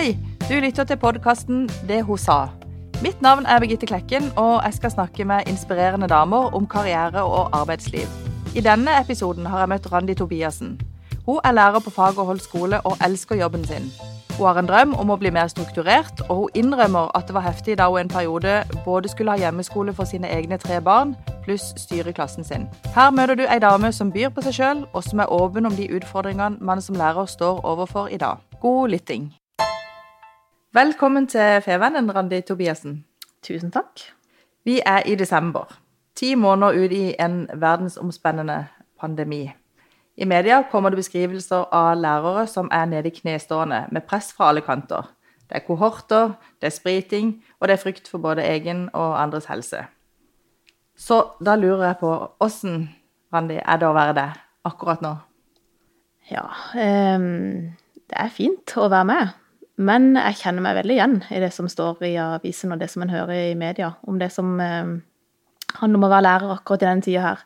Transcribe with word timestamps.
Hei, 0.00 0.16
du 0.48 0.54
lytter 0.64 0.84
til 0.88 0.96
podkasten 0.96 1.66
Det 1.88 1.98
hun 2.08 2.18
sa. 2.18 2.48
Mitt 3.02 3.20
navn 3.20 3.44
er 3.46 3.58
Birgitte 3.60 3.86
Klekken, 3.86 4.30
og 4.36 4.62
jeg 4.64 4.74
skal 4.74 4.90
snakke 4.90 5.24
med 5.24 5.40
inspirerende 5.46 6.08
damer 6.08 6.54
om 6.56 6.66
karriere 6.66 7.20
og 7.22 7.50
arbeidsliv. 7.52 8.06
I 8.56 8.62
denne 8.64 8.94
episoden 9.00 9.46
har 9.46 9.58
jeg 9.58 9.68
møtt 9.68 9.92
Randi 9.92 10.14
Tobiassen. 10.14 10.80
Hun 11.26 11.44
er 11.44 11.52
lærer 11.52 11.84
på 11.84 11.90
Fagerholt 11.90 12.42
skole 12.42 12.80
og 12.80 12.96
elsker 13.06 13.36
jobben 13.36 13.64
sin. 13.64 13.92
Hun 14.38 14.46
har 14.46 14.58
en 14.58 14.70
drøm 14.70 14.94
om 14.94 15.12
å 15.12 15.18
bli 15.20 15.30
mer 15.30 15.52
strukturert, 15.52 16.24
og 16.30 16.36
hun 16.36 16.48
innrømmer 16.54 17.12
at 17.14 17.28
det 17.28 17.36
var 17.36 17.44
heftig 17.44 17.76
da 17.76 17.90
hun 17.90 18.00
en 18.00 18.08
periode 18.08 18.62
både 18.84 19.08
skulle 19.08 19.36
ha 19.36 19.38
hjemmeskole 19.38 19.92
for 19.92 20.08
sine 20.08 20.32
egne 20.32 20.56
tre 20.56 20.80
barn, 20.80 21.12
pluss 21.44 21.74
styre 21.76 22.16
klassen 22.16 22.44
sin. 22.44 22.64
Her 22.96 23.10
møter 23.10 23.36
du 23.36 23.44
ei 23.44 23.60
dame 23.60 23.92
som 23.92 24.12
byr 24.16 24.32
på 24.32 24.48
seg 24.48 24.56
sjøl, 24.62 24.82
og 24.94 25.04
som 25.04 25.20
er 25.20 25.28
åpen 25.28 25.68
om 25.68 25.76
de 25.76 25.92
utfordringene 25.92 26.56
man 26.60 26.80
som 26.80 26.96
lærer 26.96 27.28
står 27.28 27.60
overfor 27.64 28.08
i 28.08 28.16
dag. 28.16 28.40
God 28.60 28.96
lytting. 28.96 29.28
Velkommen 30.74 31.26
til 31.26 31.62
Fevennen, 31.64 32.14
Randi 32.14 32.38
Tobiassen. 32.46 33.00
Tusen 33.42 33.72
takk. 33.74 34.04
Vi 34.64 34.76
er 34.86 35.02
i 35.02 35.16
desember. 35.18 35.64
Ti 36.14 36.36
måneder 36.38 36.84
ut 36.84 36.92
i 36.94 37.14
en 37.18 37.48
verdensomspennende 37.54 38.66
pandemi. 39.00 39.50
I 40.16 40.24
media 40.24 40.60
kommer 40.70 40.94
det 40.94 41.00
beskrivelser 41.00 41.74
av 41.74 41.96
lærere 41.98 42.46
som 42.46 42.70
er 42.70 42.86
nede 42.86 43.10
i 43.10 43.16
knestående, 43.16 43.80
med 43.90 44.06
press 44.06 44.30
fra 44.32 44.52
alle 44.52 44.62
kanter. 44.62 45.10
Det 45.48 45.58
er 45.58 45.66
kohorter, 45.66 46.36
det 46.62 46.70
er 46.70 46.76
spriting, 46.76 47.34
og 47.58 47.68
det 47.68 47.74
er 47.74 47.82
frykt 47.82 48.08
for 48.08 48.22
både 48.22 48.46
egen 48.46 48.86
og 48.94 49.18
andres 49.22 49.50
helse. 49.50 49.82
Så 50.94 51.22
da 51.44 51.58
lurer 51.58 51.86
jeg 51.88 52.00
på 52.04 52.14
åssen, 52.40 52.90
Randi, 53.34 53.58
er 53.58 53.76
det 53.82 53.90
å 53.90 53.98
være 53.98 54.14
det 54.22 54.30
akkurat 54.64 55.02
nå? 55.02 55.16
Ja, 56.30 56.46
um, 57.18 57.74
det 58.06 58.22
er 58.22 58.34
fint 58.38 58.78
å 58.78 58.86
være 58.86 59.12
med. 59.16 59.38
Men 59.80 60.12
jeg 60.18 60.40
kjenner 60.42 60.64
meg 60.64 60.76
veldig 60.76 60.96
igjen 60.96 61.14
i 61.32 61.40
det 61.40 61.52
som 61.54 61.68
står 61.70 62.02
i 62.04 62.14
avisen 62.20 62.74
og 62.74 62.82
det 62.82 62.90
som 62.92 63.04
en 63.04 63.12
hører 63.12 63.50
i 63.50 63.54
media, 63.58 63.94
om 64.04 64.18
det 64.20 64.28
som 64.34 64.52
eh, 64.60 64.90
handler 65.78 66.00
om 66.00 66.04
å 66.04 66.12
være 66.12 66.26
lærer 66.26 66.54
akkurat 66.56 66.84
i 66.84 66.88
denne 66.88 67.06
tida 67.06 67.24
her. 67.24 67.44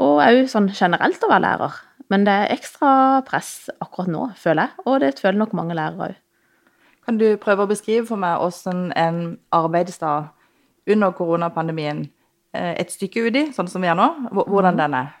Og 0.00 0.22
òg 0.24 0.40
sånn 0.50 0.70
generelt 0.72 1.22
å 1.22 1.30
være 1.30 1.44
lærer. 1.44 1.76
Men 2.12 2.24
det 2.26 2.34
er 2.34 2.54
ekstra 2.56 3.22
press 3.28 3.68
akkurat 3.76 4.10
nå, 4.10 4.26
føler 4.40 4.66
jeg. 4.66 4.84
Og 4.88 4.98
det 5.04 5.14
føler 5.20 5.40
nok 5.42 5.54
mange 5.56 5.76
lærere 5.76 6.08
òg. 6.08 6.18
Kan 7.04 7.20
du 7.20 7.26
prøve 7.36 7.66
å 7.66 7.68
beskrive 7.68 8.06
for 8.08 8.20
meg 8.20 8.40
hvordan 8.40 8.88
en 8.96 9.22
arbeidsdag 9.52 10.32
under 10.88 11.12
koronapandemien 11.16 12.06
Eh, 12.54 12.74
et 12.78 12.92
stykke 12.92 13.26
uti, 13.26 13.48
sånn 13.54 13.68
som 13.70 13.82
vi 13.82 13.90
er 13.90 13.98
nå. 13.98 14.06
Hvordan 14.30 14.76
mhm. 14.76 14.80
den 14.82 14.96
er? 15.00 15.12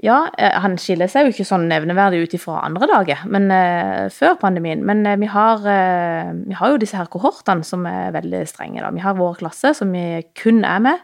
Ja, 0.00 0.30
eh, 0.38 0.54
han 0.62 0.78
skiller 0.80 1.10
seg 1.12 1.26
jo 1.26 1.34
ikke 1.34 1.44
sånn 1.44 1.66
nevneverdig 1.68 2.22
ut 2.24 2.34
ifra 2.38 2.62
andre 2.64 2.88
dager, 2.88 3.24
men 3.28 3.50
uh, 3.52 4.08
før 4.14 4.38
pandemien. 4.40 4.80
Men 4.86 5.04
uh, 5.04 5.16
vi, 5.20 5.28
har, 5.28 5.60
uh, 5.60 6.30
vi, 6.46 6.56
har, 6.56 6.72
jo 6.72 6.78
disse 6.80 6.96
her 6.96 7.10
kohortene 7.12 7.66
som 7.66 7.84
er 7.88 8.14
veldig 8.16 8.40
strenge. 8.48 8.80
Da. 8.80 8.92
Vi 8.96 9.04
har 9.04 9.18
vår 9.18 9.36
klasse 9.42 9.74
som 9.76 9.92
vi 9.92 10.22
kun 10.40 10.64
er 10.64 10.80
med, 10.86 11.02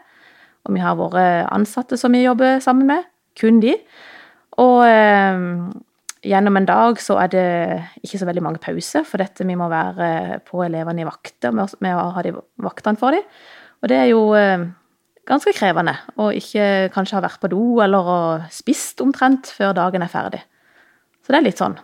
og 0.65 0.73
vi 0.73 0.81
har 0.81 0.97
våre 0.97 1.27
ansatte 1.53 1.99
som 2.01 2.17
vi 2.17 2.23
jobber 2.23 2.57
sammen 2.63 2.89
med. 2.89 3.05
Kun 3.37 3.61
de. 3.61 3.75
Og 4.57 4.81
gjennom 6.25 6.57
en 6.57 6.65
dag 6.65 6.97
så 6.97 7.19
er 7.21 7.29
det 7.29 7.45
ikke 8.01 8.17
så 8.17 8.25
veldig 8.25 8.43
mange 8.47 8.61
pauser, 8.63 9.05
for 9.05 9.21
dette 9.21 9.45
vi 9.45 9.55
må 9.55 9.69
være 9.69 10.39
på 10.47 10.63
elevene 10.65 11.05
i 11.05 11.07
vakter 11.07 11.53
med 11.53 11.93
å 11.93 12.09
ha 12.17 12.25
de 12.25 12.33
vaktene 12.65 12.97
for 12.97 13.13
dem. 13.13 13.29
Og 13.77 13.91
det 13.93 13.99
er 14.01 14.09
jo 14.09 14.23
ganske 15.27 15.53
krevende 15.55 15.97
å 16.19 16.29
ikke 16.35 16.89
kanskje 16.95 17.17
ha 17.17 17.23
vært 17.25 17.41
på 17.43 17.51
do 17.51 17.81
eller 17.83 18.47
spist 18.53 19.01
omtrent 19.03 19.51
før 19.53 19.75
dagen 19.77 20.05
er 20.05 20.11
ferdig. 20.11 20.41
Så 21.23 21.33
det 21.33 21.41
er 21.41 21.47
litt 21.49 21.59
sånn 21.59 21.75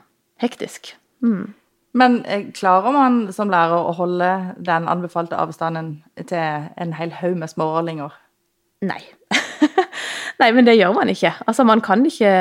hektisk. 0.41 0.93
Mm. 1.23 1.53
Men 1.93 2.21
eh, 2.25 2.47
klarer 2.55 2.93
man 2.95 3.17
som 3.35 3.51
lærer 3.53 3.77
å 3.77 3.93
holde 3.97 4.29
den 4.57 4.87
anbefalte 4.89 5.37
avstanden 5.37 5.97
til 6.17 6.69
en 6.79 6.95
hel 6.97 7.13
haug 7.19 7.35
med 7.37 7.51
småårlinger? 7.51 8.15
Nei. 8.83 9.01
Nei, 10.41 10.49
men 10.55 10.65
det 10.65 10.73
gjør 10.75 10.95
man 10.97 11.11
ikke. 11.13 11.35
Altså, 11.45 11.63
Man 11.63 11.83
kan 11.85 12.01
ikke 12.07 12.31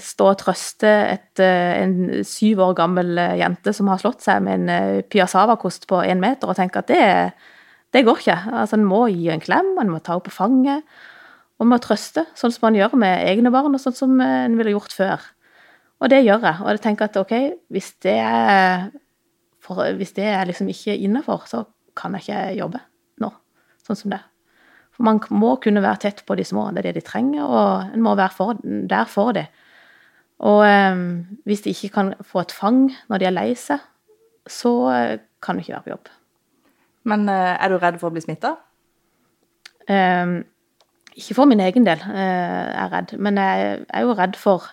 stå 0.00 0.28
og 0.30 0.38
trøste 0.44 0.92
et, 1.16 1.42
eh, 1.42 1.82
en 1.82 2.22
syv 2.24 2.62
år 2.68 2.76
gammel 2.78 3.18
eh, 3.18 3.40
jente 3.42 3.74
som 3.74 3.90
har 3.90 4.00
slått 4.00 4.22
seg 4.24 4.44
med 4.46 4.70
en 4.70 5.02
piassava-kost 5.10 5.88
på 5.90 6.04
én 6.06 6.22
meter, 6.22 6.48
og 6.48 6.56
tenke 6.56 6.84
at 6.84 6.92
det 6.92 7.02
er 7.02 7.34
det 7.92 8.04
går 8.06 8.22
ikke. 8.22 8.38
Altså, 8.52 8.78
En 8.78 8.88
må 8.88 9.04
gi 9.12 9.28
en 9.32 9.42
klem, 9.42 9.74
en 9.80 9.92
må 9.92 10.00
ta 10.00 10.16
henne 10.16 10.24
på 10.24 10.32
fanget. 10.34 10.88
Og 11.60 11.66
man 11.66 11.76
må 11.76 11.82
trøste, 11.84 12.24
sånn 12.34 12.52
som 12.54 12.66
man 12.66 12.78
gjør 12.78 12.96
med 12.98 13.22
egne 13.28 13.52
barn, 13.54 13.74
og 13.76 13.82
sånn 13.82 13.94
som 13.94 14.20
en 14.24 14.56
ville 14.58 14.72
gjort 14.74 14.94
før. 14.96 15.26
Og 16.02 16.10
det 16.10 16.24
gjør 16.24 16.42
jeg. 16.48 16.58
Og 16.64 16.70
jeg 16.72 16.82
tenker 16.82 17.06
at 17.06 17.18
ok, 17.20 17.34
hvis 17.70 17.92
det 18.02 18.16
er, 18.18 18.88
for, 19.62 19.84
hvis 19.98 20.16
det 20.16 20.26
er 20.32 20.48
liksom 20.48 20.70
ikke 20.72 20.96
innafor, 20.98 21.44
så 21.46 21.62
kan 21.98 22.16
jeg 22.16 22.24
ikke 22.24 22.40
jobbe 22.58 22.80
nå, 23.22 23.30
sånn 23.86 24.00
som 24.00 24.14
det. 24.14 24.18
For 24.92 25.06
man 25.06 25.20
må 25.30 25.54
kunne 25.62 25.84
være 25.84 26.02
tett 26.08 26.24
på 26.26 26.34
de 26.36 26.44
små, 26.48 26.66
det 26.72 26.82
er 26.82 26.88
det 26.90 26.96
de 26.98 27.04
trenger, 27.06 27.44
og 27.44 27.92
en 27.94 28.02
må 28.04 28.16
være 28.18 28.34
for, 28.34 28.58
der 28.64 29.06
for 29.12 29.36
dem. 29.36 29.46
Og 30.42 30.64
eh, 30.66 31.04
hvis 31.46 31.62
de 31.62 31.76
ikke 31.76 31.92
kan 32.00 32.10
få 32.26 32.42
et 32.42 32.56
fang 32.56 32.88
når 33.12 33.22
de 33.22 33.28
er 33.28 33.36
lei 33.36 33.52
seg, 33.54 33.84
så 34.50 34.74
kan 35.38 35.54
de 35.54 35.62
ikke 35.62 35.76
være 35.76 35.86
på 35.86 35.94
jobb. 35.94 36.12
Men 37.08 37.26
eh, 37.30 37.54
er 37.56 37.72
du 37.72 37.78
redd 37.80 37.98
for 38.00 38.10
å 38.10 38.14
bli 38.14 38.22
smitta? 38.24 38.56
Um, 39.82 39.94
ehm, 39.94 40.36
ikke 41.18 41.34
for 41.36 41.50
min 41.50 41.60
egen 41.60 41.84
del 41.84 42.00
uh, 42.06 42.14
er 42.14 42.76
jeg 42.76 42.92
redd, 42.92 43.16
men 43.20 43.40
jeg 43.40 43.82
er 43.90 44.06
jo 44.06 44.14
redd 44.16 44.38
for 44.38 44.70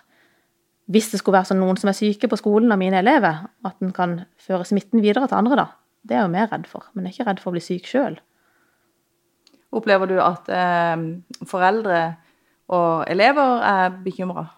hvis 0.90 1.10
det 1.12 1.20
skulle 1.20 1.38
være 1.38 1.50
sånn 1.52 1.60
noen 1.62 1.78
som 1.78 1.90
er 1.90 1.98
syke 1.98 2.30
på 2.30 2.38
skolen 2.38 2.72
av 2.74 2.80
mine 2.80 2.98
elever, 2.98 3.44
at 3.66 3.82
en 3.84 3.92
kan 3.94 4.16
føre 4.42 4.66
smitten 4.66 5.02
videre 5.04 5.28
til 5.30 5.38
andre, 5.38 5.58
da. 5.60 5.66
Det 6.02 6.16
er 6.16 6.22
jeg 6.22 6.26
jo 6.26 6.32
mer 6.32 6.48
redd 6.50 6.66
for, 6.66 6.88
men 6.94 7.06
jeg 7.06 7.12
er 7.12 7.18
ikke 7.18 7.28
redd 7.28 7.42
for 7.42 7.52
å 7.52 7.54
bli 7.54 7.62
syk 7.62 7.86
sjøl. 7.86 8.16
Opplever 9.76 10.10
du 10.10 10.16
at 10.18 10.48
eh, 10.50 11.04
foreldre 11.46 12.00
og 12.74 13.04
elever 13.12 13.62
er 13.68 13.94
bekymra? 14.02 14.48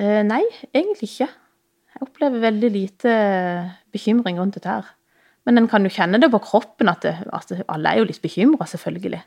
Eh, 0.00 0.22
nei, 0.24 0.44
egentlig 0.72 1.10
ikke. 1.10 1.28
Jeg 1.28 2.06
opplever 2.06 2.46
veldig 2.46 2.70
lite 2.72 3.12
bekymring 3.92 4.40
rundt 4.40 4.56
dette 4.56 4.72
her. 4.72 4.88
Men 5.48 5.62
en 5.62 5.66
kan 5.70 5.86
jo 5.86 5.88
kjenne 5.88 6.20
det 6.20 6.28
på 6.28 6.42
kroppen 6.44 6.90
at, 6.92 7.00
det, 7.06 7.14
at 7.32 7.52
alle 7.72 7.88
er 7.88 8.02
jo 8.02 8.08
litt 8.10 8.20
bekymra, 8.20 8.66
selvfølgelig. 8.68 9.22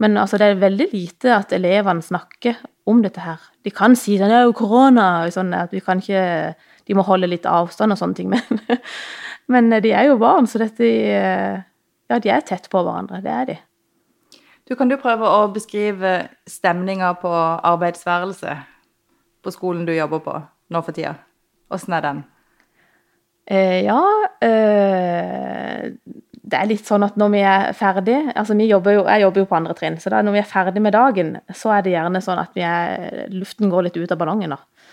Men 0.00 0.16
altså, 0.16 0.38
det 0.40 0.46
er 0.48 0.62
veldig 0.62 0.86
lite 0.94 1.34
at 1.36 1.52
elevene 1.52 2.00
snakker 2.00 2.62
om 2.88 3.02
dette 3.04 3.20
her. 3.20 3.42
De 3.60 3.72
kan 3.74 3.92
si 3.98 4.16
det 4.16 4.30
er 4.32 4.46
jo 4.48 4.56
korona, 4.56 5.26
sånn 5.28 5.52
at 5.52 5.74
vi 5.76 5.82
kan 5.84 6.00
ikke, 6.00 6.54
de 6.88 6.96
må 6.96 7.04
holde 7.04 7.28
litt 7.28 7.44
avstand 7.44 7.92
og 7.92 8.00
sånne 8.00 8.16
ting. 8.16 8.32
Men, 9.50 9.66
men 9.68 9.82
de 9.82 9.90
er 9.92 10.06
jo 10.06 10.16
barn, 10.20 10.46
så 10.46 10.60
dette 10.62 10.86
Ja, 10.86 12.18
de 12.22 12.30
er 12.30 12.44
tett 12.46 12.68
på 12.70 12.80
hverandre. 12.80 13.18
Det 13.20 13.30
er 13.34 13.48
de. 13.48 13.56
Du, 14.64 14.76
kan 14.78 14.88
du 14.88 14.94
prøve 14.96 15.26
å 15.26 15.48
beskrive 15.50 16.28
stemninga 16.48 17.12
på 17.18 17.30
arbeidsværelset 17.30 18.64
på 19.42 19.52
skolen 19.52 19.84
du 19.88 19.92
jobber 19.92 20.22
på 20.22 20.36
nå 20.70 20.82
for 20.86 20.94
tida? 20.94 21.16
Åssen 21.74 21.98
er 21.98 22.06
den? 22.06 22.22
Eh, 23.50 23.80
ja 23.82 23.98
eh, 24.46 25.90
Det 26.50 26.58
er 26.58 26.68
litt 26.70 26.86
sånn 26.86 27.02
at 27.02 27.16
når 27.18 27.32
vi 27.32 27.42
er 27.42 27.72
ferdig 27.74 28.18
altså 28.28 28.54
vi 28.54 28.68
jobber 28.70 28.94
jo, 28.94 29.02
Jeg 29.10 29.24
jobber 29.24 29.42
jo 29.42 29.48
på 29.50 29.58
andre 29.58 29.74
trinn, 29.78 29.98
så 29.98 30.12
da 30.14 30.22
når 30.22 30.36
vi 30.36 30.42
er 30.42 30.50
ferdig 30.52 30.82
med 30.84 30.94
dagen, 30.94 31.36
så 31.50 31.74
er 31.74 31.84
det 31.84 31.96
gjerne 31.96 32.22
sånn 32.22 32.42
at 32.42 32.58
er, 32.62 33.26
luften 33.34 33.72
går 33.72 33.88
litt 33.88 33.98
ut 33.98 34.14
av 34.14 34.20
ballongen. 34.20 34.54
Da. 34.54 34.90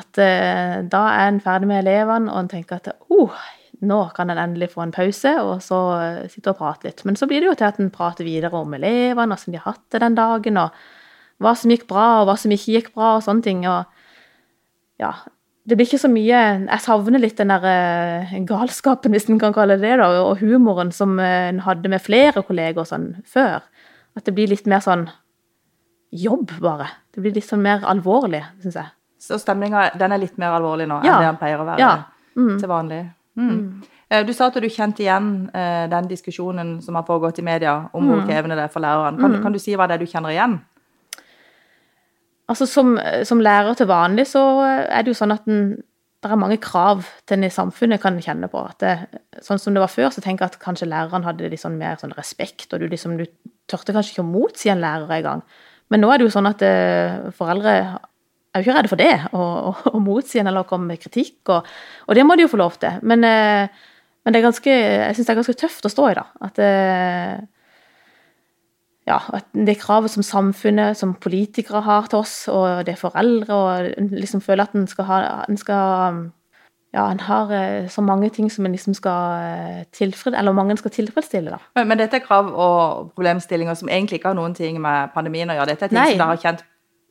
At 0.00 0.20
eh, 0.20 0.78
da 0.90 1.02
er 1.14 1.30
en 1.30 1.42
ferdig 1.44 1.70
med 1.70 1.84
elevene, 1.84 2.32
og 2.32 2.42
en 2.42 2.50
tenker 2.52 2.80
at 2.80 2.92
oh, 3.14 3.36
nå 3.84 4.00
kan 4.16 4.32
en 4.32 4.40
endelig 4.42 4.72
få 4.74 4.84
en 4.84 4.94
pause, 4.94 5.32
og 5.44 5.62
så 5.64 5.80
sitte 6.32 6.52
og 6.52 6.60
prate 6.60 6.88
litt. 6.88 7.04
Men 7.08 7.16
så 7.20 7.28
blir 7.30 7.42
det 7.42 7.50
jo 7.50 7.56
til 7.60 7.68
at 7.68 7.80
en 7.80 7.92
prater 7.94 8.26
videre 8.26 8.52
om 8.56 8.76
elevene, 8.76 9.36
hvordan 9.36 9.56
de 9.56 9.60
har 9.60 9.74
hatt 9.74 9.84
det 9.92 10.02
den 10.04 10.18
dagen, 10.18 10.60
og 10.60 11.44
hva 11.44 11.54
som 11.58 11.72
gikk 11.72 11.88
bra, 11.90 12.08
og 12.20 12.28
hva 12.28 12.36
som 12.40 12.52
ikke 12.54 12.76
gikk 12.78 12.92
bra, 12.96 13.16
og 13.18 13.24
sånne 13.26 13.44
ting. 13.44 13.64
Og 13.68 13.84
ja, 15.02 15.12
det 15.64 15.78
blir 15.78 15.88
ikke 15.88 16.02
så 16.02 16.10
mye 16.12 16.40
Jeg 16.66 16.82
savner 16.84 17.22
litt 17.22 17.38
den 17.40 17.52
der 17.52 17.64
uh, 17.64 18.32
galskapen, 18.48 19.14
hvis 19.16 19.30
en 19.32 19.40
kan 19.40 19.54
kalle 19.56 19.78
det 19.80 19.86
det, 19.88 19.96
da, 20.02 20.10
og 20.20 20.42
humoren 20.42 20.92
som 20.92 21.16
uh, 21.20 21.48
en 21.48 21.62
hadde 21.64 21.88
med 21.88 22.04
flere 22.04 22.44
kolleger 22.44 22.84
sånn 22.88 23.14
før. 23.24 23.64
At 24.14 24.28
det 24.28 24.34
blir 24.36 24.50
litt 24.52 24.68
mer 24.70 24.84
sånn 24.84 25.08
jobb, 26.14 26.52
bare. 26.62 26.90
Det 27.14 27.24
blir 27.24 27.34
litt 27.34 27.48
sånn 27.48 27.64
mer 27.64 27.86
alvorlig, 27.88 28.42
syns 28.62 28.76
jeg. 28.82 28.92
Så 29.24 29.40
stemninga 29.40 29.88
den 29.98 30.12
er 30.12 30.20
litt 30.20 30.36
mer 30.38 30.58
alvorlig 30.58 30.86
nå 30.90 31.00
ja. 31.00 31.16
enn 31.16 31.24
det 31.24 31.30
den 31.32 31.40
pleier 31.40 31.62
å 31.62 31.66
være 31.66 31.80
ja. 31.80 31.94
mm. 32.36 32.54
til 32.60 32.70
vanlig? 32.70 33.00
Mm. 33.40 33.48
Mm. 33.48 33.88
Eh, 34.12 34.22
du 34.28 34.34
sa 34.36 34.50
at 34.50 34.60
du 34.60 34.68
kjente 34.68 35.02
igjen 35.02 35.32
den 35.90 36.10
diskusjonen 36.10 36.76
som 36.84 37.00
har 37.00 37.06
foregått 37.08 37.40
i 37.40 37.46
media 37.46 37.78
om 37.96 38.04
hvor 38.04 38.20
mm. 38.20 38.28
krevende 38.28 38.60
det 38.60 38.68
er 38.68 38.74
for 38.74 38.84
læreren. 38.84 39.16
Kan, 39.16 39.38
mm. 39.38 39.42
kan, 39.46 39.56
du 39.56 39.62
si 39.64 39.74
hva 39.74 39.88
det 39.88 39.96
er 39.96 40.04
du 40.04 40.12
kjenner 40.12 40.36
igjen? 40.36 40.58
Altså 42.50 42.66
som, 42.68 42.94
som, 43.24 43.40
lærer 43.40 43.76
til 43.78 43.88
vanlig 43.88 44.26
så 44.28 44.42
er 44.64 45.02
det 45.02 45.14
jo 45.14 45.16
sånn 45.16 45.32
at 45.32 45.46
en, 45.48 45.76
det 46.24 46.32
er 46.32 46.40
mange 46.40 46.58
krav 46.60 47.04
til 47.24 47.38
en 47.38 47.46
i 47.48 47.52
samfunnet 47.52 48.02
kan 48.02 48.18
kjenne 48.20 48.50
på. 48.52 48.60
at 48.68 48.80
det, 48.84 49.20
Sånn 49.44 49.60
som 49.60 49.76
det 49.76 49.80
var 49.80 49.92
før, 49.92 50.10
så 50.12 50.24
tenker 50.24 50.44
jeg 50.44 50.54
at 50.54 50.62
kanskje 50.62 50.88
læreren 50.88 51.24
hadde 51.24 51.52
sånn 51.60 51.78
mer 51.80 51.96
sånn 52.00 52.12
respekt, 52.16 52.70
og 52.72 52.80
du 52.80 52.88
liksom, 52.88 53.16
du 53.20 53.24
tørte 53.70 53.96
kanskje 53.96 54.14
ikke 54.14 54.26
å 54.26 54.28
motsi 54.28 54.72
en 54.72 54.82
lærer 54.84 55.12
engang. 55.18 55.44
Men 55.92 56.04
nå 56.04 56.10
er 56.10 56.20
det 56.20 56.28
jo 56.28 56.34
sånn 56.34 56.48
at 56.48 56.64
eh, 56.64 57.30
foreldre 57.36 57.74
er 58.54 58.62
jo 58.62 58.64
ikke 58.64 58.76
redde 58.76 58.92
for 58.92 59.00
det, 59.00 59.14
å 59.34 60.00
motsi 60.04 60.40
en 60.40 60.48
eller 60.50 60.68
komme 60.68 60.92
med 60.92 61.02
kritikk, 61.02 61.40
og, 61.48 61.68
og, 62.06 62.14
det 62.16 62.24
må 62.26 62.36
de 62.36 62.46
jo 62.46 62.52
få 62.52 62.60
lov 62.60 62.78
til. 62.82 63.00
Men, 63.02 63.26
eh, 63.28 63.82
men 64.24 64.32
det 64.32 64.40
er 64.40 64.46
ganske, 64.46 64.70
jeg 64.70 65.16
syns 65.16 65.28
det 65.28 65.34
er 65.34 65.40
ganske 65.40 65.58
tøft 65.60 65.88
å 65.88 65.92
stå 65.92 66.08
i, 66.12 66.16
da. 66.20 66.24
At, 66.46 66.60
eh, 66.62 67.42
ja, 69.06 69.18
det 69.52 69.76
kravet 69.80 70.10
som 70.10 70.22
samfunnet, 70.22 70.96
som 70.96 71.14
politikere 71.14 71.82
har 71.84 72.08
til 72.08 72.22
oss, 72.22 72.48
og 72.48 72.86
det 72.86 72.94
er 72.94 73.00
foreldre, 73.00 73.54
og 73.54 74.08
liksom 74.14 74.40
føler 74.40 74.64
at 74.64 74.72
en 74.72 74.86
skal 74.88 75.04
ha 75.04 75.18
en 75.44 75.58
skal, 75.60 76.30
ja, 76.94 77.04
en 77.10 77.20
har 77.20 77.52
eh, 77.52 77.88
så 77.88 78.00
mange 78.00 78.30
ting 78.30 78.52
som 78.52 78.66
en 78.66 78.72
liksom 78.72 78.94
skal 78.94 79.84
tilfredsstille, 79.92 80.38
eller 80.38 80.52
mange 80.52 80.76
skal 80.76 80.90
tilfredsstille. 80.90 81.50
da. 81.50 81.60
Men, 81.76 81.88
men, 81.88 81.98
dette 81.98 82.16
er 82.16 82.24
krav 82.24 82.48
og 82.48 83.10
problemstillinger 83.12 83.74
som 83.74 83.88
egentlig 83.88 84.22
ikke 84.22 84.32
har 84.32 84.40
noen 84.40 84.54
ting 84.54 84.80
med 84.80 85.12
pandemien 85.14 85.50
å 85.50 85.58
gjøre? 85.58 85.74
Dette 85.74 85.84
er 85.84 85.92
ting 85.92 86.00
Nei. 86.00 86.10
som 86.14 86.24
dere 86.24 86.30
har 86.32 86.44
kjent 86.46 86.64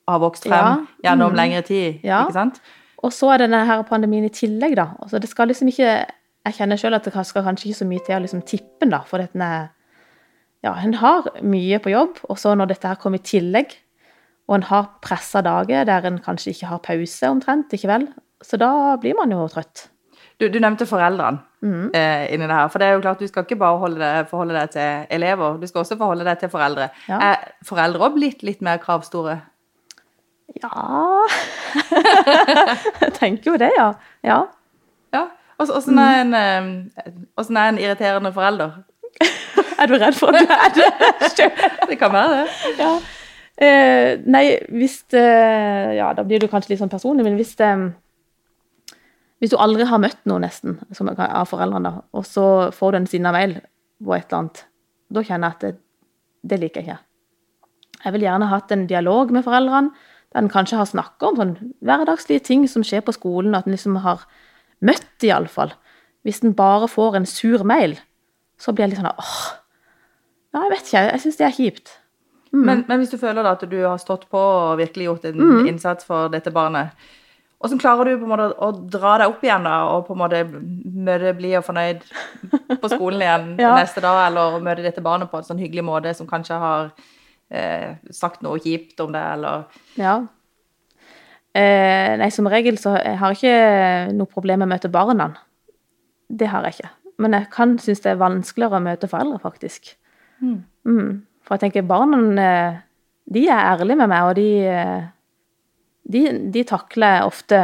har 0.08 0.20
vokst 0.20 0.48
frem 0.48 0.66
ja. 0.66 1.10
gjennom 1.10 1.32
mm. 1.32 1.38
lengre 1.38 1.62
tid. 1.68 2.02
Ja. 2.04 2.24
ikke 2.24 2.40
sant? 2.40 2.60
Og 3.04 3.14
så 3.14 3.34
er 3.34 3.44
denne 3.44 3.64
her 3.68 3.84
pandemien 3.88 4.26
i 4.28 4.34
tillegg, 4.34 4.76
da. 4.80 4.90
Altså, 5.04 5.20
det 5.20 5.30
skal 5.30 5.52
liksom 5.52 5.72
ikke 5.72 5.94
Jeg 6.44 6.56
kjenner 6.58 6.76
sjøl 6.76 6.96
at 6.98 7.06
det 7.08 7.22
skal 7.24 7.44
kanskje 7.46 7.70
ikke 7.70 7.78
så 7.78 7.86
mye 7.88 8.04
til 8.04 8.18
å 8.18 8.20
liksom 8.20 8.42
tippe 8.44 8.84
den, 8.84 8.90
da, 8.92 8.98
for 9.08 9.22
dette 9.24 9.48
Ja, 10.64 10.74
en 10.80 10.96
har 10.96 11.28
mye 11.44 11.80
på 11.84 11.92
jobb, 11.92 12.22
og 12.32 12.38
så 12.40 12.54
når 12.56 12.72
dette 12.72 12.88
her 12.88 13.00
kommer 13.00 13.20
i 13.20 13.28
tillegg, 13.28 13.74
og 14.48 14.58
en 14.58 14.68
har 14.70 14.92
pressa 15.04 15.42
dager 15.44 15.88
der 15.88 16.08
en 16.08 16.22
kanskje 16.24 16.54
ikke 16.54 16.70
har 16.72 16.84
pause 16.84 17.32
omtrent, 17.32 17.74
ikke 17.76 17.92
vel, 17.92 18.08
så 18.44 18.60
da 18.60 18.70
blir 19.00 19.18
man 19.20 19.32
jo 19.32 19.44
trøtt. 19.52 19.90
Du, 20.40 20.48
du 20.52 20.58
nevnte 20.60 20.88
foreldrene 20.90 21.44
mm. 21.62 21.92
eh, 21.96 22.26
inni 22.34 22.48
det 22.48 22.56
her. 22.56 22.70
For 22.72 22.82
det 22.82 22.88
er 22.88 22.96
jo 22.96 23.04
klart, 23.04 23.22
du 23.22 23.30
skal 23.30 23.46
ikke 23.46 23.60
bare 23.60 23.92
deg, 23.96 24.30
forholde 24.32 24.56
deg 24.58 24.72
til 24.74 25.06
elever, 25.18 25.60
du 25.60 25.68
skal 25.70 25.84
også 25.84 25.98
forholde 26.00 26.26
deg 26.28 26.40
til 26.42 26.52
foreldre. 26.52 26.90
Ja. 27.08 27.20
Er 27.20 27.68
foreldre 27.68 28.08
òg 28.08 28.18
blitt 28.18 28.44
litt 28.44 28.64
mer 28.66 28.82
kravstore? 28.84 29.42
Ja 30.60 31.24
Jeg 33.02 33.14
tenker 33.16 33.54
jo 33.54 33.60
det, 33.60 33.72
ja. 33.78 33.94
Ja. 34.26 34.42
ja. 35.16 35.24
Åssen 35.64 36.00
er, 36.00 36.20
en, 36.22 36.36
er 36.36 37.70
en 37.70 37.80
irriterende 37.80 38.34
forelder? 38.36 38.82
er 39.82 39.90
du 39.90 39.98
redd 39.98 40.18
for 40.18 40.34
at 40.34 40.40
du 40.44 40.54
er 40.56 40.72
det? 40.78 41.50
det 41.90 41.98
kan 42.00 42.14
være 42.14 42.44
det. 42.44 42.48
Ja. 42.80 42.94
Eh, 43.62 44.22
nei, 44.26 44.46
hvis 44.74 45.04
det 45.14 45.24
Ja, 46.00 46.08
da 46.18 46.24
blir 46.26 46.42
du 46.42 46.48
kanskje 46.50 46.74
litt 46.74 46.82
sånn 46.82 46.90
personlig, 46.90 47.26
men 47.28 47.36
hvis 47.38 47.54
det 47.60 47.70
Hvis 49.38 49.52
du 49.52 49.58
aldri 49.62 49.86
har 49.86 50.00
møtt 50.02 50.22
noen, 50.26 50.46
nesten, 50.48 50.80
som 50.96 51.10
av 51.12 51.50
foreldrene, 51.52 51.98
og 52.16 52.26
så 52.26 52.72
får 52.72 52.92
du 52.92 52.98
en 52.98 53.10
sinna 53.12 53.34
mail 53.36 53.58
på 54.00 54.14
et 54.16 54.26
eller 54.30 54.40
annet, 54.40 54.62
da 55.12 55.24
kjenner 55.24 55.52
jeg 55.52 55.56
at 55.56 55.66
det, 55.66 55.72
det 56.48 56.60
liker 56.62 56.80
jeg 56.80 56.88
ikke. 56.88 57.02
Jeg 58.06 58.16
vil 58.16 58.24
gjerne 58.24 58.48
hatt 58.52 58.72
en 58.72 58.88
dialog 58.88 59.34
med 59.36 59.44
foreldrene 59.44 59.92
der 60.34 60.42
en 60.42 60.50
kanskje 60.50 60.80
har 60.80 60.90
snakka 60.90 61.30
om 61.30 61.38
sånn 61.38 61.54
hverdagslige 61.86 62.46
ting 62.48 62.64
som 62.72 62.86
skjer 62.88 63.04
på 63.06 63.14
skolen, 63.14 63.54
at 63.54 63.68
en 63.68 63.76
liksom 63.76 64.00
har 64.04 64.24
møtt 64.84 65.28
iallfall. 65.28 65.76
Hvis 66.24 66.42
en 66.44 66.56
bare 66.58 66.88
får 66.88 67.20
en 67.20 67.28
sur 67.30 67.64
mail, 67.68 67.98
så 68.60 68.74
blir 68.74 68.86
jeg 68.86 68.94
litt 68.94 69.02
sånn 69.02 69.12
åh, 69.12 69.42
ja, 70.54 70.62
jeg 70.62 70.72
vet 70.76 70.88
ikke, 70.88 71.04
jeg 71.10 71.22
syns 71.24 71.40
det 71.40 71.46
er 71.48 71.58
kjipt. 71.58 71.98
Mm. 72.54 72.62
Men, 72.62 72.86
men, 72.86 73.02
hvis 73.02 73.10
du 73.10 73.18
føler 73.18 73.42
da 73.42 73.56
at 73.56 73.66
du 73.66 73.80
har 73.82 73.98
stått 74.02 74.28
på 74.30 74.38
og 74.38 74.78
virkelig 74.78 75.08
gjort 75.08 75.24
en 75.26 75.40
mm. 75.40 75.70
innsats 75.72 76.06
for 76.06 76.30
dette 76.34 76.54
barnet, 76.54 76.94
hvordan 77.64 77.80
klarer 77.80 78.12
du 78.12 78.20
på 78.20 78.28
en 78.28 78.32
måte 78.34 78.50
å 78.62 78.70
dra 78.92 79.16
deg 79.22 79.32
opp 79.32 79.44
igjen 79.46 79.66
da, 79.66 79.78
og 79.90 80.06
på 80.06 80.14
en 80.14 80.22
måte 80.22 80.44
møte 80.52 81.34
blid 81.38 81.58
og 81.58 81.66
fornøyd 81.66 82.04
på 82.84 82.92
skolen 82.92 83.24
igjen 83.24 83.50
ja. 83.64 83.74
neste 83.80 84.04
dag, 84.04 84.20
eller 84.28 84.60
møte 84.62 84.86
dette 84.86 85.02
barnet 85.06 85.32
på 85.32 85.40
en 85.40 85.48
sånn 85.48 85.62
hyggelig 85.64 85.86
måte 85.88 86.14
som 86.18 86.30
kanskje 86.30 86.60
har 86.62 86.92
eh, 87.50 87.96
sagt 88.14 88.44
noe 88.46 88.62
kjipt 88.62 89.02
om 89.02 89.16
det, 89.16 89.26
eller 89.38 89.66
Ja. 89.98 90.18
Eh, 91.54 92.16
nei, 92.18 92.30
som 92.34 92.50
regel 92.50 92.80
så 92.82 92.96
har 92.98 93.34
jeg 93.34 93.40
ikke 93.40 94.14
noe 94.18 94.30
problem 94.30 94.64
med 94.64 94.68
å 94.68 94.74
møte 94.74 94.90
barna. 94.94 95.32
Det 96.28 96.50
har 96.50 96.66
jeg 96.66 96.80
ikke. 96.80 96.94
Men 97.24 97.38
jeg 97.38 97.50
kan 97.54 97.78
synes 97.82 98.04
det 98.04 98.14
er 98.14 98.22
vanskeligere 98.22 98.80
å 98.80 98.84
møte 98.84 99.10
foreldre, 99.12 99.40
faktisk. 99.44 99.94
Mm. 100.44 100.60
Mm. 100.88 101.12
For 101.44 101.56
jeg 101.56 101.66
tenker 101.66 101.88
barna 101.88 102.20
eh, 102.44 102.80
de 103.34 103.48
er 103.48 103.72
ærlige 103.74 104.00
med 104.02 104.12
meg, 104.12 104.30
og 104.30 104.36
de, 104.40 104.48
eh, 104.68 105.04
de, 106.14 106.24
de 106.54 106.64
takler 106.68 107.24
ofte 107.28 107.62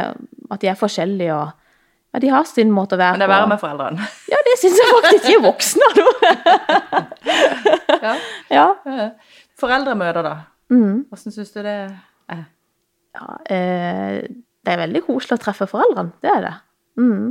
at 0.50 0.62
de 0.62 0.70
er 0.70 0.78
forskjellige 0.78 1.36
og 1.36 1.56
ja, 2.10 2.18
de 2.18 2.30
har 2.32 2.46
sin 2.48 2.72
måte 2.74 2.96
å 2.96 2.98
være 2.98 3.14
på. 3.14 3.18
Men 3.18 3.22
det 3.22 3.28
er 3.28 3.30
verre 3.36 3.50
med 3.52 3.60
foreldrene? 3.62 4.06
Ja, 4.32 4.38
det 4.46 4.54
syns 4.58 4.78
jeg 4.80 4.94
faktisk. 4.96 5.26
De 5.28 5.34
er 5.36 5.42
voksne 5.44 5.90
nå. 5.94 6.06
ja. 8.02 8.14
ja. 8.58 9.04
Foreldremøter, 9.60 10.26
da. 10.26 10.32
Mm. 10.74 11.04
Hvordan 11.06 11.36
syns 11.36 11.54
du 11.54 11.60
det 11.62 11.76
er? 11.76 12.42
Ja, 13.14 13.28
eh, 13.54 14.16
det 14.26 14.74
er 14.74 14.82
veldig 14.82 15.04
koselig 15.06 15.38
å 15.38 15.44
treffe 15.44 15.70
foreldrene. 15.70 16.16
Det 16.22 16.32
er 16.34 16.42
det. 16.48 16.52
Mm. 16.98 17.30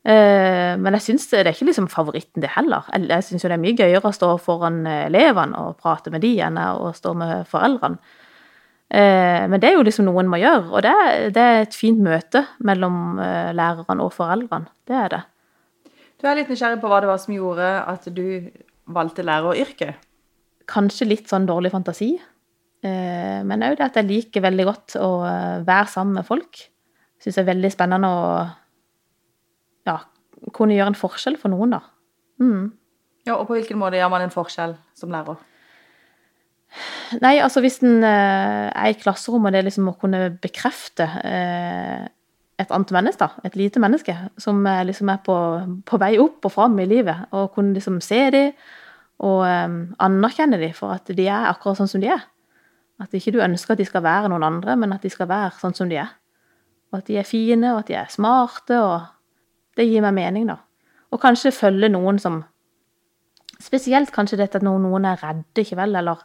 Eh, 0.00 0.72
men 0.80 0.96
jeg 0.96 1.04
syns 1.04 1.28
det, 1.28 1.42
er 1.42 1.52
ikke 1.52 1.68
liksom 1.68 1.90
favoritten, 1.92 2.40
det 2.40 2.54
heller. 2.54 2.88
Jeg, 2.96 3.26
syns 3.26 3.44
det 3.44 3.52
er 3.52 3.60
mye 3.60 3.76
gøyere 3.76 4.08
å 4.08 4.16
stå 4.16 4.32
foran 4.40 4.82
elevene 4.88 5.60
og 5.60 5.78
prate 5.82 6.12
med 6.12 6.24
de 6.24 6.32
enn 6.46 6.58
å 6.60 6.92
stå 6.96 7.14
med 7.20 7.48
foreldrene. 7.50 8.00
Eh, 8.90 9.44
men 9.46 9.60
det 9.62 9.68
er 9.68 9.76
jo 9.76 9.84
liksom 9.86 10.08
noe 10.08 10.24
en 10.24 10.30
må 10.32 10.40
gjøre, 10.40 10.66
og 10.72 10.82
det, 10.82 10.94
det 11.36 11.42
er 11.42 11.60
et 11.62 11.76
fint 11.78 12.00
møte 12.02 12.42
mellom 12.66 13.20
eh, 13.22 13.52
lærerne 13.54 14.02
og 14.02 14.16
foreldrene. 14.16 14.72
Det 14.88 14.96
er 14.98 15.12
det. 15.12 15.20
Du 16.18 16.26
er 16.26 16.40
litt 16.40 16.50
nysgjerrig 16.50 16.80
på 16.82 16.90
hva 16.90 16.98
det 17.00 17.08
var 17.08 17.20
som 17.22 17.36
gjorde 17.36 17.68
at 17.88 18.08
du 18.12 18.24
valgte 18.90 19.24
læreryrket? 19.24 20.08
Kanskje 20.70 21.06
litt 21.06 21.30
sånn 21.30 21.46
dårlig 21.48 21.70
fantasi. 21.72 22.16
Eh, 22.82 23.38
men 23.46 23.62
òg 23.66 23.78
det 23.78 23.86
at 23.86 24.00
jeg 24.00 24.08
liker 24.08 24.44
veldig 24.44 24.66
godt 24.68 24.98
å 25.00 25.10
eh, 25.28 25.62
være 25.66 25.92
sammen 25.92 26.18
med 26.18 26.26
folk. 26.26 26.64
Syns 27.20 27.38
det 27.38 27.44
er 27.44 27.50
veldig 27.52 27.70
spennende 27.72 28.10
å 28.10 28.26
kunne 30.56 30.76
gjøre 30.76 30.94
en 30.94 30.98
forskjell 30.98 31.38
for 31.40 31.52
noen, 31.52 31.76
da. 31.76 31.82
Mm. 32.40 32.70
Ja, 33.28 33.36
og 33.36 33.46
på 33.48 33.58
hvilken 33.58 33.80
måte 33.80 34.00
gjør 34.00 34.12
man 34.12 34.24
en 34.24 34.34
forskjell 34.34 34.74
som 34.96 35.12
lærer? 35.12 35.38
Nei, 37.20 37.34
altså 37.42 37.60
hvis 37.64 37.80
en 37.82 38.04
eh, 38.06 38.70
er 38.70 38.92
i 38.92 38.98
klasserommet, 38.98 39.52
det 39.52 39.60
er 39.60 39.68
liksom 39.68 39.90
å 39.90 39.96
kunne 39.98 40.28
bekrefte 40.40 41.08
et 42.60 42.74
annet 42.76 42.92
menneske, 42.94 43.24
da, 43.24 43.42
et 43.48 43.56
lite 43.56 43.80
menneske, 43.82 44.14
som 44.40 44.62
liksom 44.86 45.10
er 45.10 45.22
på, 45.26 45.34
på 45.88 45.98
vei 46.00 46.12
opp 46.22 46.46
og 46.46 46.54
fram 46.54 46.76
i 46.78 46.86
livet, 46.88 47.26
og 47.32 47.54
kunne 47.56 47.74
liksom 47.74 47.98
se 48.04 48.20
dem 48.34 48.52
og 49.20 49.44
um, 49.44 49.80
anerkjenne 50.00 50.58
dem 50.60 50.72
for 50.76 50.96
at 50.96 51.10
de 51.12 51.26
er 51.28 51.50
akkurat 51.50 51.80
sånn 51.80 51.90
som 51.92 52.02
de 52.02 52.08
er. 52.12 52.22
At 53.00 53.12
ikke 53.16 53.34
du 53.34 53.42
ønsker 53.44 53.74
at 53.74 53.80
de 53.80 53.88
skal 53.88 54.04
være 54.04 54.30
noen 54.32 54.44
andre, 54.46 54.76
men 54.80 54.94
at 54.96 55.04
de 55.04 55.12
skal 55.12 55.28
være 55.28 55.52
sånn 55.60 55.76
som 55.76 55.90
de 55.90 55.98
er. 56.00 56.12
Og 56.90 57.00
at 57.00 57.08
de 57.08 57.18
er 57.20 57.28
fine, 57.28 57.74
og 57.74 57.82
at 57.82 57.90
de 57.90 57.96
er 58.00 58.12
smarte, 58.12 58.80
og 58.80 59.08
Det 59.76 59.86
gir 59.86 60.02
meg 60.04 60.16
mening, 60.16 60.48
da. 60.50 60.60
Og 61.10 61.20
kanskje 61.22 61.54
følge 61.54 61.90
noen 61.92 62.18
som 62.22 62.42
Spesielt 63.60 64.08
kanskje 64.14 64.38
dette 64.40 64.56
at 64.56 64.64
noen 64.64 65.04
er 65.04 65.18
redde, 65.20 65.60
ikke 65.60 65.76
vel, 65.76 65.92
eller 66.00 66.22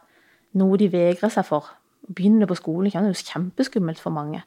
noe 0.56 0.78
de 0.80 0.86
vegrer 0.88 1.28
seg 1.28 1.44
for. 1.44 1.66
Begynner 2.08 2.48
på 2.48 2.56
skolen 2.56 2.88
ikke, 2.88 3.02
det 3.04 3.10
er 3.10 3.18
jo 3.18 3.32
kjempeskummelt 3.32 4.00
for 4.00 4.14
mange. 4.14 4.40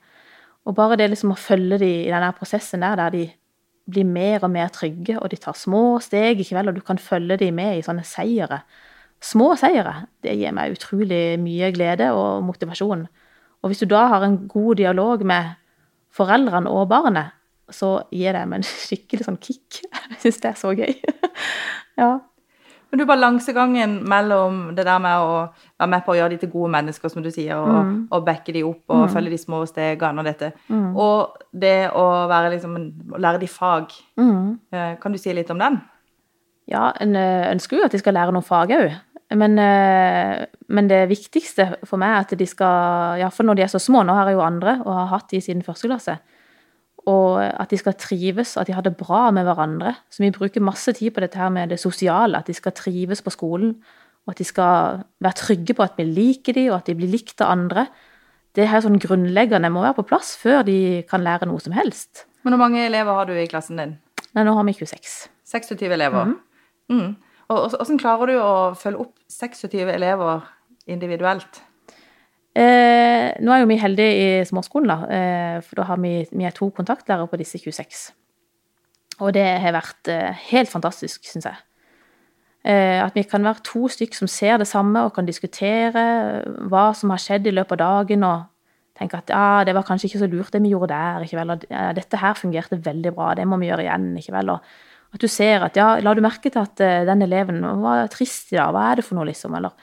Og 0.66 0.74
bare 0.74 0.98
det 0.98 1.12
liksom 1.12 1.36
å 1.36 1.38
følge 1.38 1.78
dem 1.84 2.08
i 2.08 2.10
denne 2.10 2.32
prosessen 2.34 2.82
der, 2.82 2.98
der 2.98 3.14
de 3.14 3.24
blir 3.90 4.10
mer 4.10 4.44
og 4.46 4.52
mer 4.54 4.72
trygge, 4.74 5.20
og 5.20 5.30
de 5.30 5.38
tar 5.38 5.58
små 5.58 6.00
steg, 6.02 6.42
ikke 6.42 6.58
vel, 6.58 6.72
og 6.72 6.80
du 6.80 6.84
kan 6.86 6.98
følge 7.02 7.38
dem 7.42 7.58
med 7.62 7.78
i 7.78 7.86
sånne 7.86 8.06
seire. 8.08 8.64
Små 9.22 9.52
seire. 9.60 10.08
Det 10.24 10.36
gir 10.40 10.54
meg 10.56 10.78
utrolig 10.78 11.40
mye 11.42 11.72
glede 11.76 12.12
og 12.16 12.44
motivasjon. 12.48 13.06
Og 13.62 13.72
hvis 13.72 13.84
du 13.84 13.90
da 13.92 14.06
har 14.14 14.26
en 14.26 14.38
god 14.50 14.80
dialog 14.80 15.26
med 15.28 15.56
foreldrene 16.16 16.72
og 16.72 16.88
barnet, 16.90 17.36
så 17.76 17.96
gir 18.14 18.36
det 18.36 18.46
meg 18.50 18.62
en 18.62 18.68
skikkelig 18.88 19.28
sånn 19.28 19.40
kick. 19.42 19.84
Jeg 19.86 20.24
syns 20.26 20.42
det 20.44 20.52
er 20.52 20.60
så 20.60 20.74
gøy. 20.76 20.94
ja. 22.02 22.12
Men 22.90 23.02
du, 23.02 23.06
balansegangen 23.06 24.00
mellom 24.10 24.62
det 24.78 24.88
der 24.88 25.02
med 25.02 25.22
å 25.22 25.34
være 25.78 25.90
med 25.92 26.06
på 26.06 26.16
å 26.16 26.18
gjøre 26.18 26.34
de 26.34 26.40
til 26.42 26.50
gode 26.56 26.72
mennesker, 26.74 27.12
som 27.14 27.22
du 27.22 27.30
sier, 27.30 27.54
og, 27.60 27.70
mm. 27.86 28.00
og 28.18 28.26
backe 28.26 28.56
de 28.56 28.64
opp 28.66 28.90
og 28.90 29.04
mm. 29.04 29.12
følge 29.14 29.34
de 29.36 29.38
små 29.42 29.60
stegene 29.70 30.24
og 30.24 30.26
dette, 30.26 30.50
mm. 30.72 30.88
og 30.98 31.44
det 31.54 31.78
å 31.94 32.06
være 32.32 32.56
liksom, 32.56 32.80
lære 33.14 33.44
de 33.44 33.52
fag, 33.54 33.94
mm. 34.18 34.48
eh, 34.74 34.96
kan 35.04 35.14
du 35.14 35.22
si 35.22 35.36
litt 35.38 35.54
om 35.54 35.62
den? 35.62 35.78
Ja, 36.70 36.90
en 37.02 37.14
eh, 37.18 37.52
ønsker 37.52 37.78
jo 37.78 37.86
at 37.86 37.94
de 37.94 38.02
skal 38.02 38.18
lære 38.18 38.34
noen 38.34 38.46
fag 38.46 38.74
òg. 38.74 38.98
Men, 39.38 39.60
eh, 39.62 40.48
men, 40.74 40.90
det 40.90 41.04
viktigste 41.12 41.68
for 41.86 42.02
meg 42.02 42.16
er 42.16 42.26
at 42.26 42.34
de 42.38 42.50
skal, 42.50 43.20
iallfall 43.22 43.52
når 43.52 43.60
de 43.60 43.66
er 43.68 43.72
så 43.76 43.82
små, 43.82 44.02
nå 44.02 44.16
har 44.18 44.30
jeg 44.30 44.40
jo 44.40 44.46
andre 44.46 44.80
og 44.82 44.90
har 44.96 45.12
hatt 45.14 45.30
de 45.30 45.42
siden 45.46 45.62
første 45.66 45.90
klasse, 45.90 46.18
og 47.10 47.40
at 47.42 47.72
de 47.72 47.80
skal 47.80 47.96
trives, 47.98 48.56
at 48.58 48.68
de 48.68 48.76
har 48.76 48.86
det 48.86 48.98
bra 49.00 49.30
med 49.34 49.48
hverandre. 49.48 49.96
Så 50.12 50.24
vi 50.24 50.32
bruker 50.36 50.64
masse 50.64 50.94
tid 50.94 51.14
på 51.16 51.24
dette 51.24 51.40
her 51.40 51.50
med 51.54 51.72
det 51.74 51.80
sosiale, 51.82 52.38
at 52.38 52.50
de 52.50 52.54
skal 52.54 52.76
trives 52.78 53.24
på 53.26 53.34
skolen. 53.34 53.74
Og 54.28 54.36
at 54.36 54.42
de 54.42 54.46
skal 54.46 55.02
være 55.24 55.40
trygge 55.40 55.74
på 55.74 55.86
at 55.86 55.98
vi 55.98 56.06
liker 56.06 56.54
dem, 56.54 56.70
og 56.72 56.82
at 56.82 56.92
de 56.92 56.98
blir 57.00 57.10
likt 57.10 57.42
av 57.42 57.56
andre. 57.56 57.88
Det 58.58 58.68
her 58.70 58.84
sånn 58.84 59.00
grunnleggende 59.02 59.72
må 59.74 59.82
være 59.86 59.98
på 60.02 60.08
plass 60.12 60.36
før 60.38 60.62
de 60.68 61.06
kan 61.10 61.24
lære 61.26 61.50
noe 61.50 61.62
som 61.64 61.74
helst. 61.78 62.26
Men 62.44 62.56
hvor 62.56 62.62
mange 62.62 62.84
elever 62.86 63.16
har 63.16 63.30
du 63.30 63.34
i 63.38 63.48
klassen 63.50 63.80
din? 63.80 63.98
Nei, 64.36 64.46
nå 64.46 64.54
har 64.54 64.68
vi 64.68 64.76
26. 64.78 65.30
26 65.50 65.94
elever. 65.94 66.26
Mm 66.26 66.38
-hmm. 66.90 66.94
mm. 66.94 67.16
Og 67.50 67.70
Hvordan 67.70 67.98
klarer 67.98 68.26
du 68.26 68.36
å 68.38 68.74
følge 68.78 69.00
opp 69.00 69.16
26 69.30 69.90
elever 69.90 70.42
individuelt? 70.88 71.64
Eh, 72.60 73.30
nå 73.40 73.54
er 73.54 73.62
jo 73.62 73.70
vi 73.70 73.80
heldige 73.80 74.16
i 74.20 74.46
småskolen, 74.48 74.90
da, 74.92 74.98
eh, 75.08 75.58
for 75.64 75.80
da 75.80 75.88
har 75.94 76.00
vi, 76.04 76.14
vi 76.32 76.48
er 76.48 76.56
to 76.56 76.68
kontaktlærere 76.76 77.30
på 77.32 77.40
disse 77.40 77.62
26. 77.62 78.10
Og 79.24 79.34
det 79.36 79.46
har 79.64 79.76
vært 79.76 80.12
eh, 80.12 80.36
helt 80.52 80.72
fantastisk, 80.72 81.24
syns 81.28 81.48
jeg. 81.48 81.60
Eh, 82.68 83.00
at 83.00 83.16
vi 83.16 83.24
kan 83.24 83.46
være 83.48 83.64
to 83.64 83.88
stykk 83.88 84.18
som 84.18 84.28
ser 84.28 84.60
det 84.60 84.68
samme 84.68 85.06
og 85.08 85.14
kan 85.16 85.28
diskutere 85.28 86.04
hva 86.68 86.90
som 86.98 87.14
har 87.14 87.22
skjedd 87.24 87.48
i 87.48 87.56
løpet 87.56 87.80
av 87.80 88.04
dagen, 88.04 88.28
og 88.28 89.00
tenke 89.00 89.22
at 89.22 89.32
ja, 89.32 89.64
det 89.64 89.76
var 89.78 89.88
kanskje 89.88 90.10
ikke 90.10 90.24
så 90.26 90.28
lurt 90.28 90.52
det 90.52 90.64
vi 90.66 90.74
gjorde 90.74 90.92
der, 90.92 91.24
ikke 91.24 91.40
vel, 91.40 91.56
og 91.56 91.66
ja, 91.72 91.90
dette 91.96 92.20
her 92.20 92.36
fungerte 92.36 92.82
veldig 92.84 93.16
bra, 93.16 93.32
det 93.40 93.48
må 93.48 93.60
vi 93.62 93.72
gjøre 93.72 93.88
igjen, 93.88 94.12
ikke 94.20 94.36
vel. 94.36 94.52
Og 94.58 95.16
at 95.16 95.24
du 95.24 95.32
ser 95.32 95.64
at 95.66 95.80
ja, 95.80 95.94
la 96.04 96.14
du 96.14 96.22
merke 96.22 96.52
til 96.52 96.62
at 96.62 96.84
uh, 96.84 97.06
den 97.08 97.24
eleven 97.26 97.64
var 97.82 98.12
trist 98.14 98.52
i 98.54 98.60
dag, 98.60 98.76
hva 98.76 98.90
er 98.92 99.00
det 99.00 99.08
for 99.08 99.18
noe, 99.18 99.30
liksom? 99.32 99.56
Eller 99.58 99.74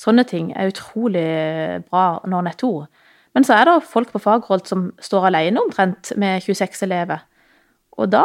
sånne 0.00 0.26
ting 0.28 0.50
er 0.52 0.70
utrolig 0.70 1.26
bra 1.88 2.20
når 2.24 2.42
en 2.42 2.50
er 2.50 2.58
to. 2.60 2.72
Men 3.36 3.44
så 3.44 3.56
er 3.56 3.68
det 3.68 3.76
folk 3.88 4.12
på 4.12 4.22
faghold 4.22 4.64
som 4.68 4.90
står 5.02 5.28
alene 5.28 5.60
omtrent 5.60 6.12
med 6.20 6.44
26 6.44 6.84
elever. 6.86 7.24
Og 7.96 8.10
da 8.12 8.24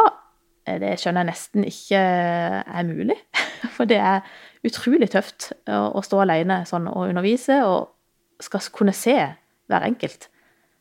det 0.66 0.94
skjønner 1.00 1.24
jeg 1.24 1.30
nesten 1.32 1.66
ikke 1.66 1.98
er 1.98 2.86
mulig. 2.86 3.16
For 3.76 3.88
det 3.88 3.98
er 3.98 4.22
utrolig 4.66 5.10
tøft 5.10 5.50
å 5.66 6.02
stå 6.04 6.22
alene 6.22 6.62
sånn 6.68 6.86
og 6.90 7.08
undervise, 7.08 7.58
og 7.66 7.90
skal 8.42 8.62
kunne 8.74 8.94
se 8.94 9.16
hver 9.70 9.86
enkelt. 9.86 10.28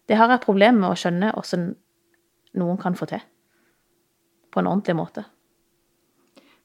Det 0.09 0.17
har 0.19 0.29
jeg 0.31 0.43
problemer 0.45 0.79
med 0.83 0.91
å 0.91 0.97
skjønne 0.99 1.33
hvordan 1.35 1.67
noen 2.61 2.79
kan 2.81 2.97
få 2.97 3.07
til. 3.09 3.21
På 4.51 4.61
en 4.61 4.69
ordentlig 4.69 4.97
måte. 4.97 5.25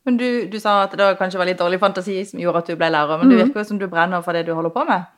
Men 0.07 0.17
du, 0.21 0.27
du, 0.47 0.57
sa 0.63 0.85
at 0.85 0.95
det 0.95 1.17
kanskje 1.19 1.41
var 1.41 1.49
litt 1.49 1.59
dårlig 1.59 1.81
fantasi 1.83 2.21
som 2.29 2.39
gjorde 2.39 2.63
at 2.63 2.69
du 2.71 2.79
ble 2.79 2.89
lærer, 2.95 3.19
men 3.19 3.27
mm. 3.27 3.33
det 3.33 3.39
virker 3.41 3.65
jo 3.65 3.69
som 3.73 3.79
du 3.81 3.89
brenner 3.91 4.23
for 4.23 4.39
det 4.39 4.45
du 4.47 4.53
holder 4.55 4.71
på 4.75 4.85
med. 4.87 5.09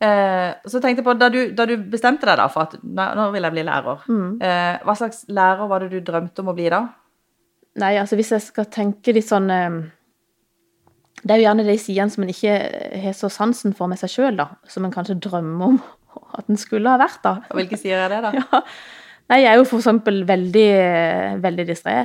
Eh, 0.00 0.50
så 0.70 0.80
tenkte 0.80 1.02
jeg 1.02 1.06
på, 1.08 1.14
da 1.18 1.28
du, 1.28 1.40
da 1.52 1.66
du, 1.68 1.74
bestemte 1.90 2.28
deg 2.28 2.38
da 2.40 2.46
for 2.48 2.68
at 2.68 2.78
nå 2.80 3.26
vil 3.34 3.44
jeg 3.44 3.56
bli 3.56 3.64
lærer, 3.66 4.04
mm. 4.06 4.28
eh, 4.46 4.76
hva 4.86 4.94
slags 4.96 5.26
lærer 5.28 5.68
var 5.68 5.82
det 5.82 5.90
du 5.92 5.98
drømte 6.06 6.44
om 6.44 6.52
å 6.52 6.54
bli 6.56 6.70
da? 6.72 6.84
Nei, 7.82 7.96
altså 8.00 8.16
hvis 8.18 8.30
jeg 8.32 8.46
skal 8.46 8.70
tenke 8.72 9.12
litt 9.14 9.28
sånn 9.28 9.50
eh, 9.54 9.76
Det 11.20 11.34
er 11.34 11.38
jo 11.38 11.44
gjerne 11.44 11.66
de 11.68 11.76
sidene 11.78 12.10
som 12.10 12.24
en 12.24 12.32
ikke 12.32 12.54
har 13.04 13.18
så 13.18 13.28
sansen 13.30 13.74
for 13.76 13.90
med 13.90 14.00
seg 14.00 14.14
sjøl, 14.14 14.38
da. 14.38 14.48
Som 14.70 14.86
en 14.86 14.94
kanskje 14.94 15.18
drømmer 15.26 15.74
om 15.74 15.82
at 16.38 16.48
en 16.48 16.60
skulle 16.60 16.94
ha 16.94 17.02
vært, 17.02 17.20
da. 17.26 17.36
Og 17.50 17.60
hvilke 17.60 17.82
sider 17.82 18.06
er 18.06 18.14
det, 18.14 18.22
da? 18.30 18.32
Ja. 18.40 18.64
Nei, 19.30 19.44
jeg 19.44 19.52
er 19.52 19.60
jo 19.60 19.66
for 19.68 19.78
eksempel 19.78 20.24
veldig, 20.26 20.70
veldig 21.42 21.64
distré 21.68 22.00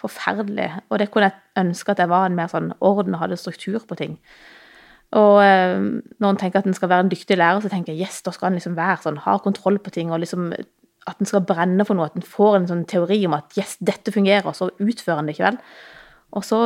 forferdelig. 0.00 0.70
Og 0.88 0.98
det 1.00 1.10
kunne 1.12 1.30
jeg 1.30 1.64
ønske 1.64 1.92
at 1.92 2.02
jeg 2.02 2.10
var 2.10 2.26
en 2.26 2.38
mer 2.38 2.50
sånn 2.52 2.72
orden 2.80 3.16
og 3.16 3.22
hadde 3.24 3.38
struktur 3.40 3.84
på 3.86 3.98
ting. 4.00 4.18
Og 5.18 5.40
eh, 5.42 5.80
når 6.22 6.28
en 6.28 6.38
tenker 6.38 6.60
at 6.60 6.68
en 6.70 6.76
skal 6.76 6.90
være 6.92 7.06
en 7.06 7.10
dyktig 7.10 7.38
lærer, 7.38 7.62
så 7.64 7.70
tenker 7.72 7.94
jeg 7.94 8.06
yes, 8.06 8.20
da 8.26 8.34
skal 8.34 8.50
en 8.50 8.60
liksom 8.60 8.76
være 8.78 9.02
sånn, 9.06 9.18
ha 9.24 9.38
kontroll 9.42 9.80
på 9.82 9.94
ting. 9.94 10.12
og 10.14 10.22
liksom 10.22 10.52
At 11.08 11.18
en 11.18 11.26
skal 11.26 11.42
brenne 11.46 11.86
for 11.86 11.98
noe. 11.98 12.10
At 12.10 12.18
en 12.18 12.26
får 12.26 12.60
en 12.60 12.70
sånn 12.70 12.86
teori 12.90 13.24
om 13.26 13.34
at 13.38 13.58
yes, 13.58 13.76
dette 13.82 14.14
fungerer, 14.14 14.46
og 14.46 14.56
så 14.58 14.70
utfører 14.78 15.22
en 15.22 15.30
det 15.30 15.34
ikke 15.34 15.48
vel. 15.48 15.60
Og 16.38 16.46
så, 16.46 16.60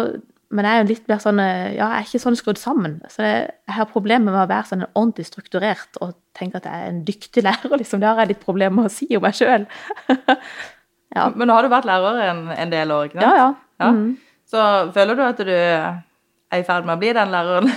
men 0.53 0.69
jeg 0.69 0.77
er 0.77 0.83
jo 0.83 0.91
litt 0.91 1.09
mer 1.09 1.23
sånn 1.25 1.41
eh, 1.41 1.73
Ja, 1.79 1.89
jeg 1.95 2.03
er 2.03 2.09
ikke 2.11 2.25
sånn 2.27 2.37
skrudd 2.37 2.61
sammen. 2.61 2.99
Så 3.09 3.25
jeg, 3.25 3.49
jeg 3.65 3.79
har 3.79 3.93
problemer 3.95 4.29
med 4.29 4.43
å 4.43 4.51
være 4.51 4.69
sånn 4.75 4.87
ordentlig 4.91 5.31
strukturert 5.31 6.01
og 6.05 6.19
tenke 6.37 6.61
at 6.61 6.69
jeg 6.69 6.85
er 6.85 6.93
en 6.93 7.03
dyktig 7.09 7.45
lærer. 7.49 7.79
liksom, 7.81 8.05
Det 8.05 8.11
har 8.11 8.21
jeg 8.25 8.35
litt 8.35 8.45
problemer 8.45 8.83
med 8.83 8.93
å 8.93 8.97
si 9.01 9.09
om 9.17 9.25
meg 9.25 9.41
sjøl. 9.41 9.65
Ja. 11.15 11.29
Men 11.35 11.49
nå 11.49 11.57
har 11.57 11.67
du 11.67 11.73
vært 11.73 11.89
lærer 11.89 12.23
en, 12.29 12.47
en 12.55 12.73
del 12.73 12.93
år, 12.95 13.09
ikke 13.09 13.21
sant? 13.21 13.27
Ja, 13.27 13.35
ja. 13.39 13.51
ja. 13.85 13.91
Mm. 13.95 14.41
Så 14.51 14.63
føler 14.95 15.19
du 15.19 15.23
at 15.25 15.43
du 15.47 15.53
er 15.55 16.61
i 16.61 16.65
ferd 16.67 16.87
med 16.87 16.97
å 16.97 17.03
bli 17.03 17.13
den 17.17 17.33
læreren 17.33 17.71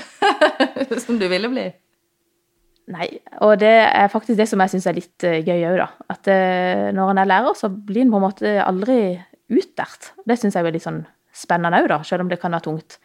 som 1.06 1.20
du 1.22 1.28
ville 1.32 1.52
bli? 1.52 1.68
Nei, 2.94 3.08
og 3.44 3.58
det 3.60 3.74
er 3.84 4.08
faktisk 4.12 4.38
det 4.40 4.48
som 4.48 4.62
jeg 4.64 4.72
syns 4.72 4.86
er 4.88 4.96
litt 4.96 5.26
uh, 5.28 5.40
gøy 5.44 5.66
òg, 5.68 5.80
da. 5.82 5.88
At 6.14 6.30
uh, 6.32 6.88
når 6.96 7.12
en 7.12 7.20
er 7.20 7.30
lærer, 7.34 7.58
så 7.60 7.70
blir 7.70 8.06
en 8.06 8.14
på 8.14 8.22
en 8.22 8.24
måte 8.24 8.54
aldri 8.64 9.00
utlært. 9.52 10.14
Det 10.28 10.38
syns 10.40 10.56
jeg 10.56 10.64
er 10.64 10.76
litt 10.76 10.86
sånn 10.86 11.02
spennende 11.36 11.82
òg, 11.84 11.90
da, 11.92 12.00
selv 12.08 12.24
om 12.24 12.32
det 12.32 12.40
kan 12.40 12.56
være 12.56 12.68
tungt. 12.70 12.98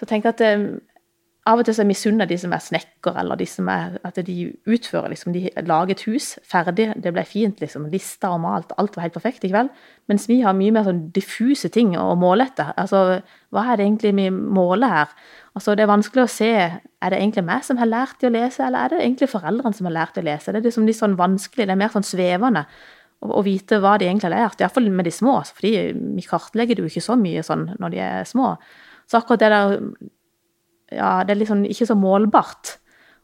Så 0.00 0.08
tenk 0.08 0.30
at 0.30 0.40
uh, 0.40 0.70
av 1.44 1.60
og 1.60 1.66
til 1.66 1.74
så 1.76 1.82
er 1.82 1.88
misunner 1.90 2.28
de 2.28 2.36
som 2.40 2.52
er 2.56 2.62
snekker, 2.64 3.18
eller 3.20 3.36
de 3.36 3.44
som 3.48 3.66
er 3.68 3.98
At 4.04 4.16
de 4.16 4.36
utfører, 4.64 5.10
liksom. 5.12 5.34
De 5.34 5.50
lager 5.68 5.92
et 5.92 6.04
hus 6.08 6.38
ferdig, 6.48 6.86
det 6.96 7.12
ble 7.12 7.24
fint, 7.28 7.60
liksom. 7.60 7.90
Lista 7.92 8.30
og 8.32 8.40
malt, 8.40 8.72
alt 8.80 8.96
var 8.96 9.04
helt 9.04 9.18
perfekt, 9.18 9.44
i 9.44 9.50
kveld. 9.52 9.68
Mens 10.08 10.24
vi 10.28 10.40
har 10.40 10.56
mye 10.56 10.72
mer 10.72 10.86
sånn 10.88 11.10
diffuse 11.12 11.68
ting 11.68 11.92
å 12.00 12.14
måle 12.16 12.48
etter. 12.48 12.72
Altså, 12.80 13.20
hva 13.52 13.66
er 13.68 13.76
det 13.76 13.86
egentlig 13.90 14.14
vi 14.16 14.30
måler 14.32 14.94
her? 14.94 15.12
Altså, 15.54 15.76
det 15.76 15.84
er 15.84 15.92
vanskelig 15.92 16.24
å 16.24 16.32
se 16.32 16.50
Er 16.54 17.12
det 17.12 17.20
egentlig 17.20 17.44
meg 17.44 17.64
som 17.68 17.76
har 17.76 17.92
lært 17.92 18.20
de 18.20 18.30
å 18.30 18.32
lese, 18.32 18.64
eller 18.64 18.80
er 18.86 18.94
det 18.94 19.04
egentlig 19.04 19.28
foreldrene 19.28 19.76
som 19.76 19.90
har 19.90 19.98
lært 19.98 20.16
de 20.16 20.24
å 20.24 20.28
lese? 20.30 20.52
Det 20.52 20.62
er 20.62 20.68
liksom 20.70 20.86
litt 20.88 20.96
sånn 20.96 21.18
vanskelig, 21.20 21.66
det 21.68 21.74
er 21.74 21.82
mer 21.84 21.92
sånn 21.92 22.06
svevende 22.08 22.64
å, 23.20 23.42
vite 23.44 23.76
hva 23.84 23.98
de 24.00 24.08
egentlig 24.08 24.30
har 24.30 24.36
lært. 24.38 24.64
Iallfall 24.64 24.88
med 24.88 25.04
de 25.04 25.12
små, 25.12 25.36
fordi 25.52 25.74
vi 25.92 26.24
kartlegger 26.24 26.78
det 26.78 26.86
jo 26.86 26.88
ikke 26.88 27.04
så 27.04 27.18
mye 27.20 27.44
sånn 27.44 27.66
når 27.76 27.92
de 27.92 28.00
er 28.06 28.28
små. 28.28 28.54
Så 29.04 29.20
akkurat 29.20 29.44
det 29.44 29.52
der 29.52 29.76
ja, 30.94 31.10
det 31.26 31.34
er 31.34 31.40
liksom 31.42 31.64
ikke 31.68 31.88
så 31.90 31.96
målbart. 31.98 32.76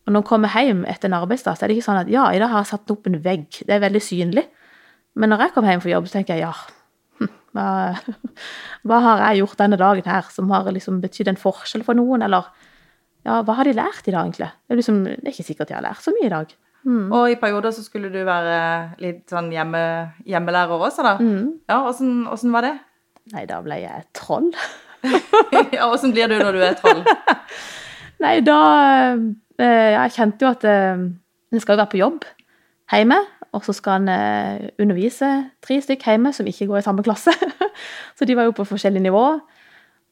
Og 0.06 0.14
når 0.14 0.22
en 0.22 0.28
kommer 0.28 0.52
hjem 0.54 0.84
etter 0.88 1.10
en 1.10 1.18
arbeidsdag, 1.20 1.56
så 1.56 1.64
er 1.64 1.70
det 1.70 1.78
ikke 1.78 1.88
sånn 1.88 2.02
at 2.02 2.10
ja, 2.12 2.26
i 2.32 2.40
dag 2.40 2.52
har 2.52 2.64
jeg 2.64 2.72
satt 2.72 2.92
opp 2.94 3.08
en 3.08 3.20
vegg. 3.24 3.62
Det 3.66 3.76
er 3.76 3.82
veldig 3.84 4.02
synlig. 4.04 4.46
Men 5.20 5.32
når 5.32 5.44
jeg 5.44 5.54
kommer 5.54 5.74
hjem 5.74 5.82
fra 5.84 5.92
jobb, 5.92 6.08
så 6.08 6.18
tenker 6.18 6.38
jeg 6.38 6.46
ja, 6.46 6.54
hm, 7.20 7.30
hva, 7.56 7.68
hva 8.88 9.02
har 9.06 9.24
jeg 9.28 9.42
gjort 9.42 9.60
denne 9.60 9.78
dagen 9.80 10.10
her 10.10 10.32
som 10.32 10.50
har 10.54 10.70
liksom 10.72 11.02
betydd 11.04 11.32
en 11.32 11.40
forskjell 11.40 11.84
for 11.86 11.98
noen, 11.98 12.24
eller 12.26 12.48
ja, 13.26 13.42
hva 13.44 13.58
har 13.58 13.68
de 13.68 13.76
lært 13.76 14.06
i 14.08 14.14
dag, 14.14 14.24
egentlig? 14.24 14.48
Det 14.64 14.74
er, 14.74 14.80
liksom, 14.80 15.00
det 15.04 15.20
er 15.20 15.32
ikke 15.34 15.48
sikkert 15.50 15.70
de 15.70 15.76
har 15.76 15.84
lært 15.84 16.04
så 16.04 16.14
mye 16.16 16.28
i 16.30 16.32
dag. 16.32 16.54
Mm. 16.88 17.10
Og 17.12 17.26
i 17.28 17.36
perioder 17.36 17.74
så 17.76 17.82
skulle 17.84 18.08
du 18.12 18.22
være 18.24 18.60
litt 19.04 19.26
sånn 19.28 19.50
hjemme, 19.52 19.82
hjemmelærer 20.24 20.80
også, 20.80 21.04
da. 21.04 21.18
Mm. 21.20 21.58
Ja, 21.68 21.82
åssen 21.84 22.54
var 22.54 22.64
det? 22.64 22.78
Nei, 23.34 23.44
da 23.50 23.60
ble 23.64 23.82
jeg 23.82 24.06
troll. 24.16 24.48
ja, 25.76 25.88
Åssen 25.88 26.12
blir 26.14 26.30
du 26.30 26.36
når 26.40 26.56
du 26.56 26.62
er 26.64 26.76
troll? 26.78 27.02
Nei, 28.24 28.38
da 28.44 28.60
eh, 29.16 29.90
Jeg 29.96 30.16
kjente 30.16 30.44
jo 30.44 30.50
at 30.52 30.66
eh, 30.68 31.04
en 31.50 31.62
skal 31.62 31.80
være 31.80 31.92
på 31.94 32.00
jobb 32.00 32.26
hjemme, 32.90 33.16
og 33.54 33.64
så 33.66 33.74
skal 33.74 34.02
en 34.02 34.10
eh, 34.12 34.68
undervise 34.82 35.28
tre 35.62 35.78
stykker 35.82 36.16
hjemme 36.16 36.32
som 36.34 36.48
ikke 36.50 36.66
går 36.70 36.80
i 36.80 36.86
samme 36.86 37.04
klasse. 37.06 37.34
så 38.18 38.26
de 38.26 38.36
var 38.36 38.48
jo 38.48 38.56
på 38.56 38.66
forskjellig 38.66 39.02
nivå. 39.04 39.24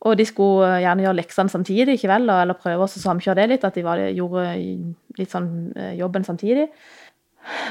Og 0.07 0.15
de 0.15 0.23
skulle 0.23 0.77
gjerne 0.79 1.03
gjøre 1.03 1.19
leksene 1.19 1.51
samtidig, 1.51 1.97
ikke 1.99 2.11
vel? 2.13 2.31
eller 2.31 2.55
prøve 2.55 2.87
å 2.87 2.91
samkjøre 2.91 3.41
det 3.41 3.47
litt. 3.51 3.65
At 3.67 3.75
de 3.75 3.83
var, 3.83 3.99
gjorde 4.15 4.45
litt 5.19 5.33
sånn 5.35 5.49
jobben 5.99 6.27
samtidig. 6.27 6.69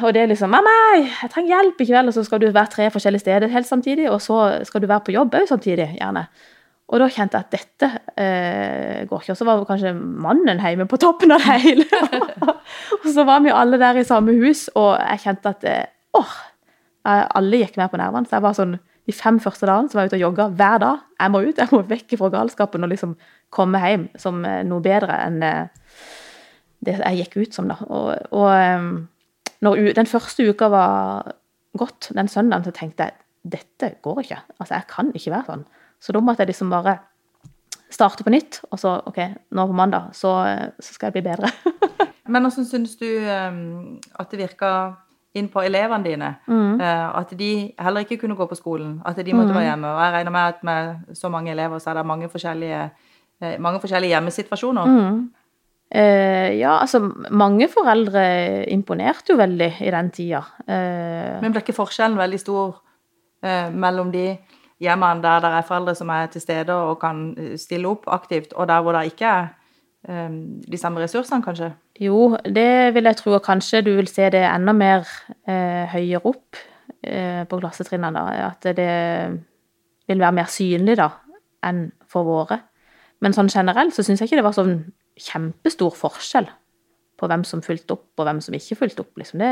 Og 0.04 0.14
det 0.14 0.22
er 0.22 0.28
liksom 0.28 0.50
'Mamma, 0.50 0.76
jeg 1.22 1.30
trenger 1.32 1.56
hjelp!' 1.56 1.82
ikke 1.82 1.94
vel? 1.94 2.08
Og 2.08 2.14
så 2.14 2.24
skal 2.24 2.42
du 2.42 2.52
være 2.52 2.72
tre 2.72 2.90
forskjellige 2.92 3.20
steder 3.20 3.48
helt 3.48 3.68
samtidig, 3.68 4.10
og 4.12 4.22
så 4.22 4.64
skal 4.64 4.82
du 4.82 4.88
være 4.88 5.06
på 5.06 5.12
jobb 5.12 5.36
òg 5.36 5.48
samtidig, 5.48 5.98
gjerne. 6.02 6.28
Og 6.88 7.02
da 7.02 7.08
kjente 7.12 7.36
jeg 7.36 7.44
at 7.46 7.56
dette 7.56 7.88
eh, 8.16 9.02
går 9.10 9.24
ikke. 9.24 9.34
Og 9.34 9.40
så 9.40 9.48
var 9.48 9.64
kanskje 9.68 9.92
mannen 9.98 10.62
hjemme 10.64 10.88
på 10.88 11.00
toppen 11.02 11.34
av 11.36 11.44
det 11.44 11.58
hele. 11.66 11.88
og 13.02 13.08
så 13.12 13.26
var 13.28 13.42
vi 13.44 13.52
alle 13.52 13.80
der 13.82 14.00
i 14.00 14.06
samme 14.08 14.36
hus, 14.40 14.70
og 14.72 14.94
jeg 14.96 15.26
kjente 15.26 15.52
at 15.52 15.66
eh, 15.68 15.90
åh, 16.16 16.38
alle 17.08 17.60
gikk 17.64 17.76
med 17.80 17.92
på 17.92 18.00
nervene. 18.00 18.28
Så 18.28 18.38
jeg 18.38 18.46
var 18.48 18.56
sånn, 18.58 18.78
De 19.08 19.14
fem 19.16 19.38
første 19.40 19.64
dagene 19.64 19.96
var 19.96 20.04
jeg 20.04 20.12
ute 20.12 20.18
og 20.18 20.24
jogga 20.26 20.46
hver 20.60 20.80
dag. 20.84 21.04
Jeg 21.16 21.32
må 21.32 21.42
ut, 21.46 21.60
jeg 21.62 21.72
må 21.72 21.80
vekk 21.88 22.16
fra 22.20 22.32
galskapen 22.34 22.84
og 22.84 22.90
liksom 22.92 23.14
komme 23.56 23.80
hjem 23.80 24.10
som 24.20 24.42
eh, 24.44 24.64
noe 24.68 24.84
bedre 24.84 25.20
enn 25.28 25.38
eh, 25.48 25.70
det 26.84 26.98
jeg 27.00 27.22
gikk 27.22 27.38
ut 27.38 27.56
som. 27.56 27.70
da. 27.72 27.78
Og, 27.88 28.10
og 28.36 28.50
eh, 28.52 28.90
når 29.64 29.94
den 29.96 30.10
første 30.12 30.44
uka 30.48 30.68
var 30.72 31.32
gått, 31.80 32.12
den 32.16 32.28
søndagen, 32.32 32.68
så 32.68 32.76
tenkte 32.76 33.08
jeg 33.08 33.24
dette 33.58 33.94
går 34.04 34.24
ikke. 34.26 34.42
Altså, 34.58 34.74
Jeg 34.76 34.88
kan 34.92 35.12
ikke 35.16 35.32
være 35.32 35.52
sånn. 35.52 35.68
Så 36.00 36.14
da 36.14 36.22
måtte 36.24 36.44
jeg 36.44 36.54
liksom 36.54 36.70
bare 36.72 37.00
starte 37.90 38.26
på 38.26 38.32
nytt, 38.34 38.62
og 38.72 38.80
så 38.82 38.98
OK, 39.08 39.20
nå 39.56 39.68
på 39.70 39.76
mandag, 39.76 40.12
så, 40.18 40.34
så 40.80 40.94
skal 40.94 41.10
jeg 41.10 41.20
bli 41.20 41.28
bedre. 41.30 41.52
Men 42.32 42.44
hvordan 42.44 42.68
syns 42.68 42.96
du 43.00 43.08
um, 43.08 43.98
at 44.20 44.32
det 44.32 44.42
virka 44.42 44.72
inn 45.38 45.48
på 45.52 45.64
elevene 45.64 46.04
dine? 46.04 46.32
Mm. 46.48 46.80
Uh, 46.82 47.08
at 47.22 47.32
de 47.40 47.52
heller 47.80 48.04
ikke 48.04 48.20
kunne 48.24 48.36
gå 48.36 48.48
på 48.50 48.60
skolen, 48.60 48.98
at 49.08 49.20
de 49.20 49.36
måtte 49.36 49.54
mm. 49.54 49.58
være 49.58 49.70
hjemme. 49.70 49.94
Og 49.94 50.04
jeg 50.04 50.16
regner 50.18 50.36
med 50.36 50.54
at 50.54 50.64
med 50.68 51.18
så 51.18 51.32
mange 51.34 51.52
elever 51.52 51.80
så 51.80 51.92
er 51.92 52.00
det 52.00 52.06
mange 52.12 52.30
forskjellige, 52.30 52.82
uh, 53.44 53.54
mange 53.64 53.80
forskjellige 53.84 54.16
hjemmesituasjoner. 54.16 54.92
Mm. 54.98 55.22
Uh, 55.88 56.52
ja, 56.60 56.76
altså 56.82 57.00
mange 57.32 57.70
foreldre 57.72 58.26
imponerte 58.74 59.32
jo 59.32 59.40
veldig 59.40 59.72
i 59.80 59.94
den 59.96 60.12
tida. 60.12 60.44
Men 60.68 61.56
ble 61.56 61.64
ikke 61.64 61.78
forskjellen 61.78 62.20
veldig 62.20 62.44
stor 62.44 62.84
mellom 63.72 64.10
de 64.12 64.32
hjemmene 64.84 65.24
der 65.24 65.42
det 65.44 65.52
er 65.58 65.68
foreldre 65.68 65.96
som 65.98 66.10
er 66.14 66.30
til 66.32 66.44
stede 66.44 66.74
og 66.74 67.00
kan 67.02 67.32
eh, 67.38 67.56
stille 67.60 67.90
opp 67.90 68.08
aktivt, 68.08 68.54
og 68.54 68.68
der 68.70 68.82
hvor 68.82 68.98
det 68.98 69.12
ikke 69.12 69.26
er 69.26 69.48
um, 70.08 70.62
de 70.62 70.78
samme 70.78 71.02
ressursene, 71.02 71.44
kanskje? 71.44 71.72
Jo, 72.00 72.38
det 72.46 72.94
vil 72.94 73.10
jeg 73.10 73.18
tro. 73.18 73.34
Og 73.38 73.44
kanskje 73.44 73.82
du 73.82 73.96
vil 73.98 74.08
se 74.08 74.30
det 74.34 74.44
enda 74.46 74.74
mer 74.74 75.08
eh, 75.50 75.86
høyere 75.94 76.22
opp 76.30 76.60
eh, 77.04 77.44
på 77.50 77.60
klassetrinnene. 77.60 78.26
At 78.46 78.70
det 78.78 78.92
vil 80.08 80.22
være 80.22 80.38
mer 80.38 80.52
synlig 80.52 80.98
da, 81.00 81.10
enn 81.66 81.88
for 82.08 82.28
våre. 82.28 82.62
Men 83.24 83.34
sånn 83.34 83.50
generelt 83.50 83.96
så 83.96 84.06
syns 84.06 84.22
jeg 84.22 84.30
ikke 84.30 84.42
det 84.44 84.46
var 84.46 84.56
sånn 84.56 84.78
kjempestor 85.18 85.96
forskjell 85.98 86.50
på 87.18 87.30
hvem 87.30 87.42
som 87.48 87.64
fulgte 87.66 87.96
opp, 87.96 88.12
og 88.20 88.28
hvem 88.28 88.40
som 88.46 88.54
ikke 88.54 88.78
fulgte 88.78 89.02
opp. 89.02 89.16
Liksom. 89.18 89.42
Det, 89.42 89.50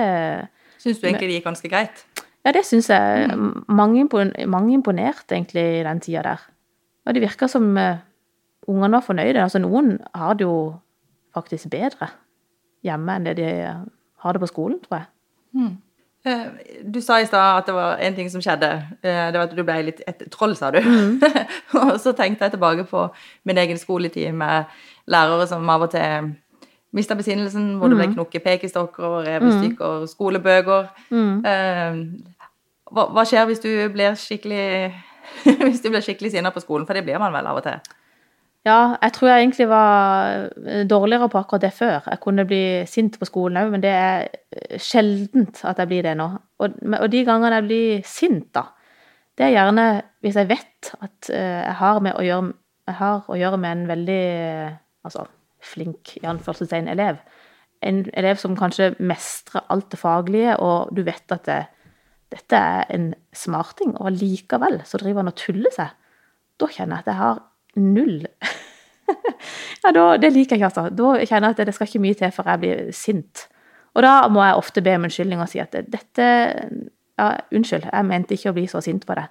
Syns 0.83 1.01
du 1.01 1.07
egentlig 1.07 1.31
det 1.31 1.39
gikk 1.39 1.47
ganske 1.47 1.71
greit? 1.71 2.03
Ja, 2.45 2.51
det 2.53 2.61
syns 2.65 2.89
jeg. 2.89 3.29
Mange, 3.67 4.03
impon- 4.05 4.35
mange 4.47 4.73
imponerte 4.77 5.33
egentlig 5.35 5.63
i 5.79 5.83
den 5.87 5.99
tida 5.99 6.21
der. 6.21 6.43
Og 7.05 7.13
det 7.13 7.21
virka 7.25 7.47
som 7.49 7.71
eh, 7.77 7.97
ungene 8.67 8.91
var 8.99 9.05
fornøyde. 9.05 9.41
Altså, 9.43 9.59
noen 9.61 9.95
har 10.15 10.33
det 10.37 10.45
jo 10.45 10.75
faktisk 11.35 11.69
bedre 11.73 12.07
hjemme 12.85 13.15
enn 13.17 13.25
det 13.25 13.35
de 13.39 13.49
har 14.21 14.33
det 14.37 14.41
på 14.41 14.47
skolen, 14.51 14.79
tror 14.85 15.01
jeg. 15.01 15.09
Mm. 15.55 15.73
Du 16.89 16.97
sa 17.05 17.19
i 17.21 17.25
stad 17.29 17.59
at 17.59 17.67
det 17.69 17.73
var 17.75 17.99
en 18.01 18.15
ting 18.17 18.29
som 18.33 18.41
skjedde. 18.41 18.69
Eh, 19.05 19.27
Det 19.31 19.37
var 19.37 19.43
at 19.45 19.51
du 19.55 19.63
ble 19.63 19.75
litt 19.91 20.01
et 20.09 20.23
troll, 20.33 20.55
sa 20.57 20.71
du. 20.73 20.79
og 21.81 21.99
så 22.01 22.13
tenkte 22.17 22.45
jeg 22.47 22.55
tilbake 22.55 22.85
på 22.89 23.03
min 23.45 23.57
egen 23.61 23.77
skoletid 23.77 24.31
med 24.33 24.65
lærere 25.07 25.45
som 25.47 25.69
av 25.69 25.85
og 25.85 25.91
til 25.93 26.31
mista 26.95 27.13
besinnelsen, 27.19 27.75
hvor 27.77 27.91
det 27.91 27.97
ble 27.99 28.07
knukket 28.15 28.41
pekestokker 28.43 29.03
og 29.05 29.25
revestykker, 29.27 29.59
i 29.59 29.67
stykker 29.67 30.05
skolebøker. 30.15 30.87
Eh, 31.45 32.01
Hva, 32.93 33.07
hva 33.13 33.25
skjer 33.25 33.47
hvis 33.49 33.63
du 33.63 33.69
blir 33.93 34.17
skikkelig 34.19 34.65
hvis 35.65 35.81
du 35.81 35.89
blir 35.89 36.03
skikkelig 36.05 36.35
sinna 36.35 36.51
på 36.53 36.63
skolen? 36.63 36.85
For 36.87 36.97
det 36.97 37.05
blir 37.07 37.21
man 37.21 37.33
vel 37.33 37.47
av 37.49 37.61
og 37.61 37.65
til. 37.65 37.95
Ja, 38.65 38.95
jeg 38.97 39.13
tror 39.13 39.29
jeg 39.29 39.43
egentlig 39.43 39.67
var 39.69 40.47
eh, 40.65 40.85
dårligere 40.89 41.29
på 41.29 41.37
akkurat 41.37 41.67
det 41.67 41.73
før. 41.77 42.07
Jeg 42.09 42.21
kunne 42.23 42.47
bli 42.49 42.63
sint 42.89 43.19
på 43.21 43.27
skolen 43.29 43.59
òg, 43.61 43.69
men 43.75 43.83
det 43.83 43.91
er 43.93 44.23
eh, 44.25 44.79
sjeldent 44.81 45.61
at 45.69 45.81
jeg 45.81 45.91
blir 45.91 46.07
det 46.07 46.15
nå. 46.17 46.25
Og, 46.65 46.79
og 46.97 47.05
de 47.13 47.21
gangene 47.27 47.59
jeg 47.59 47.67
blir 47.67 48.07
sint, 48.09 48.47
da, 48.57 48.65
det 49.37 49.45
er 49.45 49.53
gjerne 49.53 49.85
hvis 50.25 50.39
jeg 50.39 50.49
vet 50.49 50.91
at 50.97 51.29
eh, 51.29 51.61
jeg 51.61 51.77
har, 51.81 52.01
gjøre, 52.25 52.55
jeg 52.89 52.97
har 53.03 53.29
å 53.29 53.37
gjøre 53.37 53.61
med 53.61 53.75
en 53.75 53.87
veldig 53.91 54.25
altså, 55.05 55.27
flink 55.61 56.15
i 56.17 56.25
anførselstegn 56.33 56.89
elev. 56.89 57.21
En 57.85 58.01
elev 58.17 58.41
som 58.41 58.57
kanskje 58.57 58.95
mestrer 58.97 59.65
alt 59.69 59.91
det 59.93 60.01
faglige, 60.01 60.57
og 60.57 60.89
du 60.95 61.03
vet 61.05 61.37
at 61.37 61.45
det, 61.45 61.61
dette 62.33 62.57
er 62.57 62.87
en 62.95 63.11
smarting, 63.35 63.93
og 64.01 64.17
likevel 64.17 64.81
så 64.87 64.99
driver 65.01 65.23
han 65.23 65.31
og 65.31 65.37
tuller 65.39 65.73
seg. 65.73 65.93
Da 66.59 66.69
kjenner 66.71 66.97
jeg 66.97 67.05
at 67.05 67.11
jeg 67.11 67.19
har 67.19 67.41
null 67.75 68.21
ja, 69.83 69.91
da, 69.91 70.03
Det 70.17 70.31
liker 70.31 70.55
jeg 70.55 70.61
ikke, 70.61 70.69
altså. 70.71 70.85
Da 70.89 71.09
kjenner 71.27 71.51
jeg 71.51 71.59
at 71.59 71.67
det 71.67 71.75
skal 71.75 71.89
ikke 71.89 72.03
mye 72.05 72.17
til 72.17 72.31
før 72.33 72.51
jeg 72.53 72.61
blir 72.63 72.91
sint. 72.95 73.47
Og 73.95 74.03
da 74.03 74.13
må 74.31 74.43
jeg 74.43 74.59
ofte 74.59 74.83
be 74.83 74.95
om 74.97 75.07
unnskyldning 75.07 75.41
og 75.43 75.51
si 75.51 75.61
at 75.63 75.75
dette 75.75 76.29
Ja, 77.15 77.27
unnskyld, 77.55 77.85
jeg 77.91 78.07
mente 78.09 78.35
ikke 78.35 78.51
å 78.51 78.55
bli 78.57 78.65
så 78.67 78.81
sint 78.83 79.05
på 79.07 79.15
det. 79.15 79.27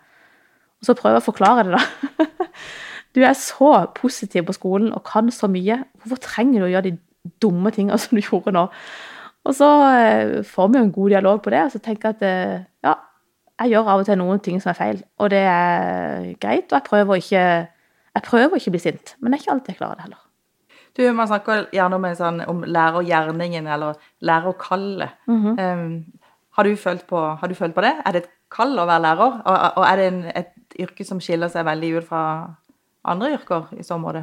Og 0.80 0.86
så 0.88 0.94
prøver 0.96 1.18
jeg 1.18 1.24
å 1.24 1.26
forklare 1.26 1.66
det, 1.66 1.80
da. 1.80 2.28
Du 3.14 3.20
er 3.22 3.36
så 3.38 3.68
positiv 3.94 4.48
på 4.48 4.56
skolen 4.56 4.88
og 4.90 5.04
kan 5.06 5.28
så 5.30 5.46
mye. 5.46 5.76
Hvorfor 6.02 6.18
trenger 6.24 6.64
du 6.64 6.66
å 6.66 6.70
gjøre 6.72 6.88
de 6.88 6.96
dumme 7.42 7.70
tingene 7.70 7.98
som 8.00 8.18
du 8.18 8.24
gjorde 8.24 8.54
nå? 8.56 8.64
Og 9.44 9.56
så 9.56 9.70
eh, 9.92 10.42
får 10.48 10.70
vi 10.70 10.78
jo 10.78 10.84
en 10.86 10.94
god 10.94 11.14
dialog 11.16 11.42
på 11.44 11.52
det, 11.52 11.62
og 11.66 11.74
så 11.74 11.80
tenker 11.84 12.10
jeg 12.10 12.16
at 12.16 12.26
eh, 12.28 12.66
ja, 12.86 12.94
jeg 13.60 13.74
gjør 13.74 13.90
av 13.92 14.02
og 14.02 14.08
til 14.08 14.20
noen 14.20 14.42
ting 14.44 14.60
som 14.62 14.72
er 14.72 14.78
feil, 14.78 15.00
og 15.20 15.30
det 15.34 15.42
er 15.46 16.30
greit, 16.42 16.70
og 16.70 16.78
jeg 16.78 16.86
prøver 16.88 17.12
å 17.12 17.18
ikke, 17.20 17.46
jeg 18.16 18.26
prøver 18.28 18.56
å 18.56 18.60
ikke 18.60 18.74
bli 18.74 18.82
sint, 18.82 19.16
men 19.20 19.30
det 19.30 19.38
er 19.38 19.44
ikke 19.44 19.56
alltid 19.56 19.74
jeg 19.74 19.80
klarer 19.82 20.00
det 20.00 20.06
heller. 20.08 20.22
Du, 20.94 21.02
Man 21.12 21.26
snakker 21.26 21.66
gjerne 21.74 21.98
om, 21.98 22.04
sånn, 22.14 22.40
om 22.46 22.62
lærergjerningen 22.70 23.66
eller 23.66 23.98
lærerkallet. 24.22 25.16
um, 25.58 26.04
har, 26.54 26.68
du 26.68 26.76
følt 26.78 27.02
på, 27.10 27.18
har 27.18 27.50
du 27.50 27.54
følt 27.58 27.74
på 27.74 27.82
det? 27.82 27.96
Er 28.06 28.14
det 28.14 28.20
et 28.22 28.30
kall 28.54 28.78
å 28.78 28.86
være 28.86 29.02
lærer? 29.02 29.40
Og, 29.42 29.64
og 29.80 29.86
er 29.88 29.98
det 29.98 30.06
en, 30.12 30.20
et 30.30 30.78
yrke 30.84 31.06
som 31.06 31.18
skiller 31.22 31.50
seg 31.50 31.66
veldig 31.66 31.90
ut 31.96 32.06
fra 32.06 32.22
andre 33.10 33.32
yrker 33.34 33.74
i 33.74 33.86
så 33.86 33.98
måte? 33.98 34.22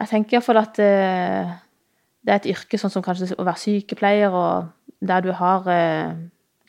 Jeg 0.00 0.08
tenker 0.08 0.38
iallfall 0.38 0.62
at 0.62 0.80
eh, 0.80 1.52
det 2.20 2.32
er 2.32 2.40
et 2.40 2.50
yrke 2.52 2.78
sånn 2.80 2.92
som 2.92 3.04
kanskje 3.04 3.32
å 3.38 3.46
være 3.46 3.62
sykepleier, 3.62 4.34
og 4.34 4.68
der 5.00 5.24
du 5.24 5.32
har 5.36 5.68
eh, 5.72 6.12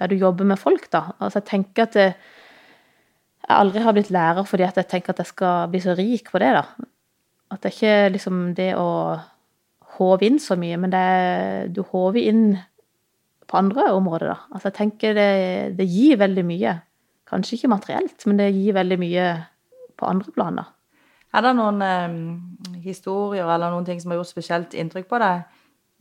Der 0.01 0.07
du 0.09 0.15
jobber 0.15 0.47
med 0.49 0.57
folk, 0.57 0.87
da. 0.89 1.11
Altså 1.19 1.37
jeg 1.37 1.45
tenker 1.45 1.83
at 1.83 1.95
eh, 1.95 2.15
jeg 3.41 3.53
aldri 3.53 3.83
har 3.83 3.93
blitt 3.93 4.09
lærer 4.09 4.47
fordi 4.49 4.63
at 4.65 4.77
jeg 4.79 4.87
tenker 4.89 5.13
at 5.13 5.19
jeg 5.21 5.29
skal 5.29 5.67
bli 5.69 5.81
så 5.83 5.93
rik 5.93 6.31
på 6.31 6.39
det, 6.41 6.49
da. 6.55 6.63
At 7.51 7.61
det 7.61 7.69
er 7.69 7.75
ikke 7.75 8.13
liksom 8.15 8.39
det 8.57 8.71
å 8.79 8.87
håve 9.99 10.25
inn 10.25 10.39
så 10.41 10.57
mye, 10.57 10.79
men 10.81 10.93
det 10.93 10.99
er, 10.99 11.67
du 11.69 11.83
håver 11.83 12.21
inn 12.31 12.45
på 13.45 13.59
andre 13.59 13.91
områder, 13.93 14.31
da. 14.31 14.37
Altså 14.55 14.71
jeg 14.71 14.77
tenker 14.79 15.13
det, 15.17 15.29
det 15.77 15.89
gir 15.91 16.17
veldig 16.21 16.45
mye. 16.47 16.75
Kanskje 17.29 17.59
ikke 17.59 17.73
materielt, 17.75 18.25
men 18.25 18.39
det 18.39 18.53
gir 18.55 18.77
veldig 18.79 18.99
mye 19.01 19.27
på 19.99 20.07
andre 20.09 20.33
plan, 20.33 20.61
da. 20.63 20.69
Er 21.31 21.45
det 21.45 21.55
noen 21.55 21.81
eh, 21.85 22.15
historier 22.83 23.47
eller 23.47 23.71
noen 23.71 23.87
ting 23.87 24.01
som 24.01 24.11
har 24.11 24.21
gjort 24.21 24.33
spesielt 24.33 24.75
inntrykk 24.75 25.07
på 25.11 25.19
deg 25.21 25.43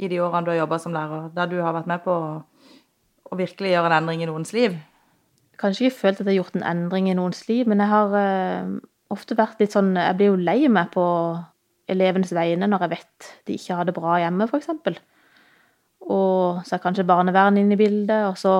i 0.00 0.08
de 0.10 0.20
årene 0.22 0.46
du 0.46 0.52
har 0.54 0.62
jobba 0.62 0.78
som 0.82 0.94
lærer, 0.96 1.28
der 1.36 1.50
du 1.50 1.58
har 1.60 1.76
vært 1.76 1.90
med 1.90 2.02
på 2.04 2.14
å, 2.14 3.36
virkelig 3.38 3.70
gjøre 3.70 3.92
en 3.92 3.98
endring 4.00 4.24
i 4.24 4.30
noens 4.30 4.54
liv? 4.56 4.78
kanskje 5.60 5.86
ikke 5.86 5.98
følt 5.98 6.20
at 6.20 6.24
jeg 6.24 6.32
har 6.32 6.38
gjort 6.40 6.56
en 6.56 6.66
endring 6.66 7.10
i 7.10 7.16
noens 7.16 7.42
liv, 7.48 7.68
men 7.68 7.82
jeg 7.82 7.90
har 7.90 8.14
eh, 8.16 8.70
ofte 9.12 9.36
vært 9.38 9.60
litt 9.60 9.74
sånn 9.74 9.92
Jeg 9.98 10.16
blir 10.16 10.30
jo 10.30 10.38
lei 10.40 10.58
meg 10.72 10.92
på 10.94 11.04
elevenes 11.90 12.32
vegne 12.32 12.68
når 12.70 12.86
jeg 12.86 12.92
vet 12.94 13.30
de 13.48 13.56
ikke 13.58 13.76
har 13.76 13.88
det 13.88 13.96
bra 13.96 14.18
hjemme, 14.22 14.46
f.eks. 14.48 14.70
Og 16.10 16.62
så 16.66 16.76
er 16.76 16.82
kanskje 16.82 17.06
barnevernet 17.06 17.62
inne 17.62 17.76
i 17.76 17.80
bildet, 17.80 18.24
og 18.30 18.38
så 18.40 18.54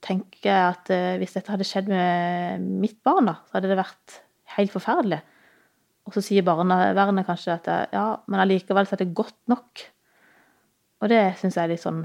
tenker 0.00 0.48
jeg 0.48 0.62
at 0.70 0.92
eh, 0.94 1.18
hvis 1.20 1.36
dette 1.36 1.52
hadde 1.52 1.66
skjedd 1.68 1.90
med 1.92 2.64
mitt 2.80 2.98
barn, 3.04 3.28
da, 3.28 3.36
så 3.48 3.58
hadde 3.58 3.72
det 3.72 3.80
vært 3.82 4.20
helt 4.56 4.72
forferdelig. 4.72 5.20
Og 6.10 6.16
så 6.16 6.24
sier 6.26 6.42
barnevernet 6.42 7.28
kanskje 7.28 7.54
at 7.54 7.68
ja, 7.94 8.04
men 8.26 8.42
allikevel 8.42 8.88
så 8.88 8.96
er 8.96 9.04
det 9.04 9.12
godt 9.14 9.36
nok. 9.50 9.84
Og 10.98 11.12
det 11.12 11.20
syns 11.38 11.54
jeg 11.54 11.68
er 11.68 11.70
litt 11.70 11.84
sånn 11.84 12.00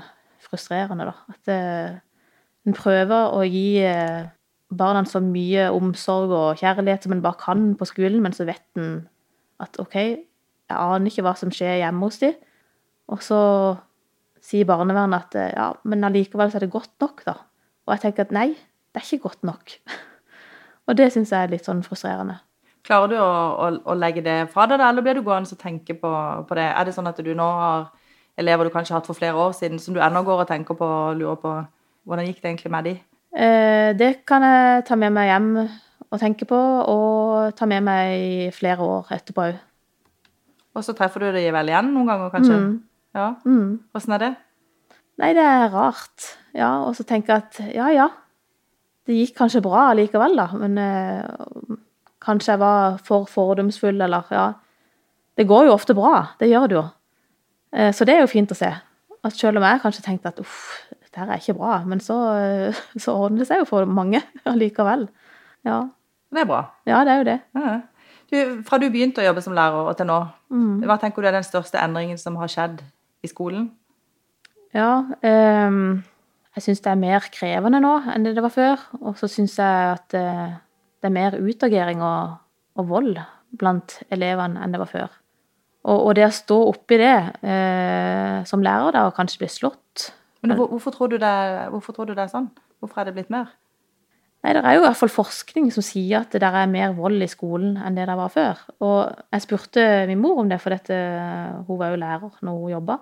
frustrerende, 0.45 1.07
da. 1.09 1.15
At 1.33 1.49
eh, 1.49 1.95
en 2.69 2.77
prøver 2.77 3.33
å 3.33 3.41
gi 3.49 3.81
eh, 3.81 4.27
barna 4.69 5.01
så 5.09 5.23
mye 5.25 5.71
omsorg 5.73 6.33
og 6.37 6.61
kjærlighet 6.61 7.07
som 7.07 7.15
en 7.15 7.25
bare 7.25 7.41
kan 7.41 7.65
på 7.79 7.89
skolen, 7.89 8.21
men 8.21 8.35
så 8.35 8.45
vet 8.45 8.63
en 8.77 9.07
at 9.63 9.81
OK, 9.81 9.97
jeg 9.97 10.77
aner 10.77 11.09
ikke 11.09 11.25
hva 11.25 11.33
som 11.39 11.49
skjer 11.53 11.79
hjemme 11.81 12.05
hos 12.05 12.21
dem. 12.21 12.37
Og 13.09 13.25
så 13.25 13.41
sier 14.45 14.69
barnevernet 14.69 15.25
at 15.25 15.41
eh, 15.41 15.51
ja, 15.57 15.71
men 15.81 16.05
allikevel 16.05 16.53
så 16.53 16.61
er 16.61 16.67
det 16.67 16.73
godt 16.77 16.93
nok, 17.01 17.25
da. 17.25 17.39
Og 17.89 17.97
jeg 17.97 18.05
tenker 18.05 18.29
at 18.29 18.37
nei, 18.37 18.51
det 18.93 19.01
er 19.01 19.09
ikke 19.09 19.31
godt 19.31 19.49
nok. 19.49 19.79
og 20.87 21.01
det 21.01 21.09
syns 21.13 21.33
jeg 21.33 21.41
er 21.49 21.57
litt 21.57 21.65
sånn 21.65 21.81
frustrerende. 21.85 22.43
Klarer 22.85 23.09
du 23.09 23.15
å, 23.17 23.29
å, 23.65 23.69
å 23.91 23.95
legge 23.97 24.21
det 24.25 24.37
fra 24.53 24.67
deg, 24.69 24.81
eller 24.83 25.05
blir 25.05 25.17
du 25.17 25.25
gående 25.25 25.49
og 25.49 25.61
tenke 25.61 25.95
på, 25.97 26.11
på 26.45 26.57
det? 26.57 26.67
Er 26.69 26.85
det 26.85 26.93
sånn 26.93 27.09
at 27.09 27.21
du 27.21 27.31
nå 27.33 27.47
har 27.59 27.87
elever 28.37 28.67
du 28.67 28.73
kanskje 28.73 28.93
har 28.93 29.01
hatt 29.01 29.09
for 29.09 29.17
flere 29.17 29.39
år 29.39 29.55
siden, 29.57 29.79
som 29.81 29.95
du 29.95 30.01
ennå 30.03 30.21
går 30.27 30.43
og 30.43 30.49
tenker 30.49 30.77
på 30.77 30.85
og 30.85 31.17
lurer 31.17 31.39
på 31.41 31.53
hvordan 32.05 32.27
gikk 32.27 32.41
det 32.43 32.51
egentlig 32.51 32.71
med 32.73 32.89
de? 32.89 32.95
Eh, 33.35 33.91
det 33.97 34.11
kan 34.27 34.43
jeg 34.45 34.85
ta 34.87 34.97
med 34.99 35.15
meg 35.15 35.31
hjem 35.31 35.49
og 35.59 36.19
tenke 36.21 36.47
på, 36.47 36.57
og 36.91 37.55
ta 37.57 37.67
med 37.67 37.83
meg 37.83 38.11
i 38.15 38.49
flere 38.55 38.85
år 38.85 39.09
etterpå 39.17 39.47
òg. 39.49 39.63
Og 40.75 40.83
så 40.83 40.93
treffer 40.95 41.23
du 41.23 41.39
de 41.39 41.47
vel 41.55 41.71
igjen 41.71 41.89
noen 41.95 42.11
ganger, 42.11 42.31
kanskje? 42.33 42.59
Mm. 42.59 42.75
Ja. 43.15 43.29
Mm. 43.47 43.69
Åssen 43.95 44.15
er 44.15 44.21
det? 44.21 44.31
Nei, 45.23 45.31
det 45.35 45.43
er 45.47 45.71
rart. 45.71 46.29
Ja, 46.55 46.71
og 46.83 46.95
så 46.97 47.05
tenker 47.07 47.33
jeg 47.33 47.45
at 47.45 47.75
ja, 47.75 47.89
ja. 47.95 48.09
Det 49.05 49.15
gikk 49.15 49.35
kanskje 49.37 49.63
bra 49.63 49.87
likevel, 49.95 50.35
da. 50.35 50.49
Men 50.59 50.79
eh, 50.81 51.77
kanskje 52.25 52.53
jeg 52.55 52.59
var 52.61 52.97
for 53.05 53.25
fordomsfull, 53.29 54.01
eller 54.01 54.25
ja. 54.33 54.45
Det 55.37 55.47
går 55.47 55.65
jo 55.67 55.73
ofte 55.75 55.95
bra. 55.97 56.27
Det 56.39 56.47
gjør 56.49 56.67
det 56.71 56.75
jo. 56.77 56.83
Eh, 57.75 57.91
så 57.93 58.05
det 58.07 58.15
er 58.15 58.21
jo 58.23 58.31
fint 58.31 58.51
å 58.51 58.57
se. 58.57 58.69
At 59.25 59.33
selv 59.35 59.57
om 59.59 59.65
jeg 59.67 59.81
kanskje 59.83 60.03
tenkte 60.05 60.29
at 60.31 60.39
uff, 60.39 60.59
dette 60.91 61.19
her 61.19 61.31
er 61.33 61.41
ikke 61.41 61.57
bra, 61.57 61.79
men 61.85 61.99
så, 62.03 62.17
eh, 62.39 62.79
så 62.97 63.15
ordner 63.17 63.43
det 63.43 63.47
seg 63.49 63.63
jo 63.63 63.67
for 63.69 63.85
mange 63.89 64.21
allikevel. 64.51 65.07
Ja. 65.65 65.81
Det 66.31 66.41
er 66.43 66.49
bra. 66.49 66.63
ja, 66.85 67.03
det 67.07 67.11
er 67.13 67.17
jo 67.21 67.27
det. 67.31 67.39
Ja. 67.55 67.75
Du, 68.31 68.37
fra 68.65 68.77
du 68.81 68.87
begynte 68.89 69.21
å 69.21 69.25
jobbe 69.27 69.41
som 69.45 69.53
lærer 69.55 69.85
og 69.91 69.95
til 69.99 70.07
nå, 70.09 70.19
Mm. 70.55 70.83
hva 70.85 70.95
tenker 71.01 71.21
du 71.21 71.27
er 71.27 71.33
den 71.35 71.43
største 71.45 71.79
endringen 71.81 72.17
som 72.21 72.35
har 72.37 72.47
skjedd 72.47 72.79
i 73.25 73.27
skolen? 73.27 73.71
Ja, 74.75 75.03
um, 75.23 76.03
jeg 76.55 76.63
syns 76.63 76.81
det 76.85 76.91
er 76.91 76.99
mer 77.01 77.25
krevende 77.33 77.79
nå 77.83 77.91
enn 78.13 78.23
det 78.23 78.35
det 78.37 78.43
var 78.45 78.53
før. 78.53 78.83
Og 79.01 79.17
så 79.19 79.27
syns 79.31 79.57
jeg 79.59 79.89
at 79.95 80.15
eh, 80.15 80.53
det 81.05 81.11
er 81.11 81.19
mer 81.19 81.37
utagering 81.37 82.01
og, 82.01 82.39
og 82.79 82.89
vold 82.89 83.19
blant 83.55 83.99
elevene 84.11 84.63
enn 84.63 84.73
det 84.73 84.81
var 84.81 84.89
før. 84.89 85.11
Og, 85.85 85.99
og 85.99 86.15
det 86.17 86.25
å 86.25 86.33
stå 86.33 86.57
oppi 86.71 86.97
det 86.97 87.17
eh, 87.45 88.39
som 88.49 88.63
lærer, 88.65 88.95
da, 88.95 89.05
og 89.05 89.13
kanskje 89.17 89.43
bli 89.43 89.51
slått 89.53 90.09
Men 90.41 90.55
hvorfor, 90.57 90.95
tror 90.95 91.11
du 91.13 91.19
det, 91.21 91.35
hvorfor 91.73 91.93
tror 91.93 92.09
du 92.09 92.15
det 92.15 92.25
er 92.25 92.33
sånn? 92.33 92.49
Hvorfor 92.81 93.03
er 93.03 93.09
det 93.09 93.15
blitt 93.19 93.29
mer? 93.33 93.53
Nei, 94.45 94.53
Det 94.53 94.61
er 94.61 94.75
jo 94.77 94.83
i 94.83 94.85
hvert 94.85 94.99
fall 94.99 95.13
forskning 95.13 95.71
som 95.73 95.85
sier 95.85 96.23
at 96.23 96.33
det 96.33 96.41
der 96.43 96.57
er 96.57 96.69
mer 96.69 96.93
vold 96.97 97.21
i 97.21 97.29
skolen 97.29 97.77
enn 97.81 97.97
det 97.97 98.05
der 98.09 98.17
var 98.17 98.33
før. 98.33 98.59
Og 98.85 98.99
jeg 99.33 99.45
spurte 99.45 99.85
min 100.09 100.21
mor 100.21 100.41
om 100.41 100.49
det, 100.49 100.59
for 100.61 100.73
dette, 100.73 100.97
hun 101.65 101.79
var 101.79 101.93
jo 101.93 102.01
lærer 102.01 102.41
når 102.45 102.59
hun 102.61 102.73
jobba. 102.75 102.99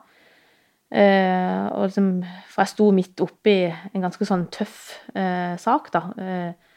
Eh, 0.93 1.67
liksom, 1.83 2.11
for 2.51 2.63
jeg 2.63 2.71
sto 2.71 2.91
midt 2.95 3.23
oppi 3.25 3.57
en 3.65 4.05
ganske 4.05 4.27
sånn 4.29 4.45
tøff 4.53 4.93
eh, 5.17 5.55
sak 5.59 5.89
da, 5.95 6.03
eh, 6.21 6.72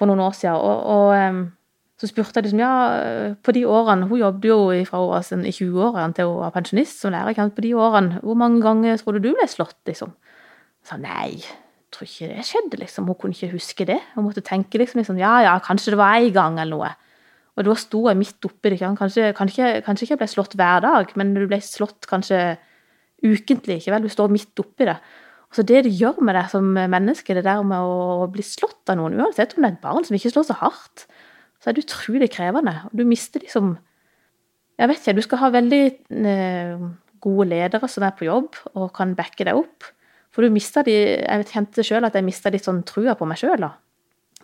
for 0.00 0.08
noen 0.08 0.22
år 0.24 0.36
siden. 0.36 0.56
Og, 0.56 0.84
og 0.96 1.48
Så 2.00 2.08
spurte 2.08 2.40
jeg 2.40 2.46
liksom, 2.46 2.62
ja, 2.62 3.34
på 3.44 3.52
de 3.52 3.66
årene 3.68 4.06
Hun 4.08 4.22
jobbet 4.22 4.46
jo 4.48 4.60
fra 4.88 5.02
hun 5.02 5.10
var 5.10 5.24
sånn 5.26 5.42
i 5.44 5.52
20-årene 5.52 6.16
til 6.16 6.30
hun 6.30 6.38
var 6.40 6.54
pensjonist 6.54 7.02
som 7.02 7.12
lærer. 7.12 7.50
På 7.52 7.64
de 7.64 7.74
årene, 7.76 8.22
hvor 8.24 8.38
mange 8.40 8.62
ganger 8.64 8.96
tror 8.96 9.18
du 9.18 9.26
du 9.26 9.34
ble 9.36 9.48
slått, 9.50 9.76
liksom? 9.90 10.14
Jeg 10.80 10.88
sa 10.88 10.96
nei, 10.96 11.34
jeg 11.36 11.92
tror 11.92 12.08
ikke 12.08 12.30
det 12.30 12.46
skjedde, 12.48 12.80
liksom. 12.80 13.10
Hun 13.10 13.18
kunne 13.20 13.36
ikke 13.36 13.52
huske 13.52 13.84
det. 13.84 13.98
Hun 14.14 14.24
måtte 14.24 14.40
tenke 14.46 14.80
liksom, 14.80 15.02
liksom 15.02 15.20
ja 15.20 15.34
ja, 15.44 15.58
kanskje 15.60 15.92
det 15.92 16.00
var 16.00 16.16
én 16.16 16.32
gang 16.32 16.56
eller 16.56 16.78
noe. 16.78 16.90
Og 17.58 17.66
da 17.66 17.76
sto 17.76 18.06
jeg 18.08 18.16
midt 18.16 18.48
oppi 18.48 18.72
det. 18.72 18.80
Kanskje, 18.80 19.32
kanskje, 19.36 19.70
kanskje 19.84 20.06
ikke 20.06 20.14
jeg 20.14 20.22
ble 20.22 20.32
slått 20.32 20.56
hver 20.56 20.80
dag, 20.86 21.10
men 21.20 21.34
du 21.36 21.44
ble 21.50 21.60
slått 21.60 22.08
kanskje 22.08 22.56
ukentlig. 23.20 23.82
ikke 23.82 23.92
vel? 23.92 24.06
Du 24.06 24.12
står 24.12 24.32
midt 24.32 24.62
oppi 24.62 24.88
det. 24.88 24.96
Og 25.50 25.58
så 25.58 25.62
Det 25.66 25.82
det 25.84 25.98
gjør 25.98 26.20
med 26.22 26.36
deg 26.38 26.50
som 26.52 26.66
menneske, 26.72 27.34
det 27.34 27.44
der 27.44 27.62
med 27.66 27.82
å 27.82 28.26
bli 28.30 28.42
slått 28.46 28.90
av 28.90 29.00
noen, 29.00 29.18
uansett 29.18 29.56
om 29.56 29.64
det 29.64 29.72
er 29.72 29.76
et 29.76 29.82
barn 29.82 30.06
som 30.06 30.14
ikke 30.14 30.30
slår 30.30 30.46
så 30.46 30.56
hardt, 30.60 31.06
så 31.58 31.70
er 31.70 31.74
det 31.74 31.84
utrolig 31.84 32.30
krevende. 32.30 32.76
Og 32.90 32.98
du 32.98 33.04
mister 33.04 33.42
liksom 33.42 33.78
Jeg 34.80 34.88
vet 34.88 35.00
ikke, 35.02 35.12
du 35.18 35.22
skal 35.26 35.38
ha 35.42 35.48
veldig 35.52 35.82
eh, 36.24 36.84
gode 37.20 37.48
ledere 37.50 37.88
som 37.90 38.06
er 38.06 38.14
på 38.16 38.24
jobb 38.24 38.54
og 38.72 38.94
kan 38.96 39.12
backe 39.18 39.44
deg 39.44 39.58
opp. 39.58 39.84
For 40.32 40.46
du 40.46 40.54
mister 40.54 40.86
de 40.86 40.94
Jeg 40.94 41.50
kjente 41.50 41.84
sjøl 41.84 42.06
at 42.06 42.14
jeg 42.16 42.24
mista 42.24 42.48
litt 42.48 42.64
sånn 42.64 42.80
trua 42.88 43.16
på 43.18 43.28
meg 43.28 43.42
sjøl, 43.42 43.66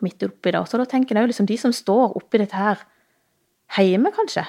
midt 0.05 0.27
oppi 0.27 0.53
det. 0.53 0.61
Og 0.61 0.69
så 0.69 0.77
da 0.77 0.85
tenker 0.85 1.17
jeg 1.17 1.25
jo 1.25 1.33
liksom 1.33 1.49
de 1.49 1.57
som 1.57 1.73
står 1.73 2.19
oppi 2.19 2.43
dette 2.43 2.59
her 2.59 2.83
hjemme, 3.81 4.13
kanskje, 4.15 4.45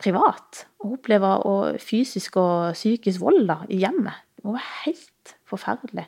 privat, 0.00 0.64
og 0.80 0.96
opplever 0.98 1.46
og 1.46 1.78
fysisk 1.80 2.36
og 2.40 2.72
psykisk 2.74 3.20
vold 3.22 3.46
da, 3.48 3.60
i 3.68 3.82
hjemmet. 3.84 4.24
Det 4.36 4.48
må 4.48 4.56
være 4.56 4.74
helt 4.86 5.09
forferdelig. 5.48 6.06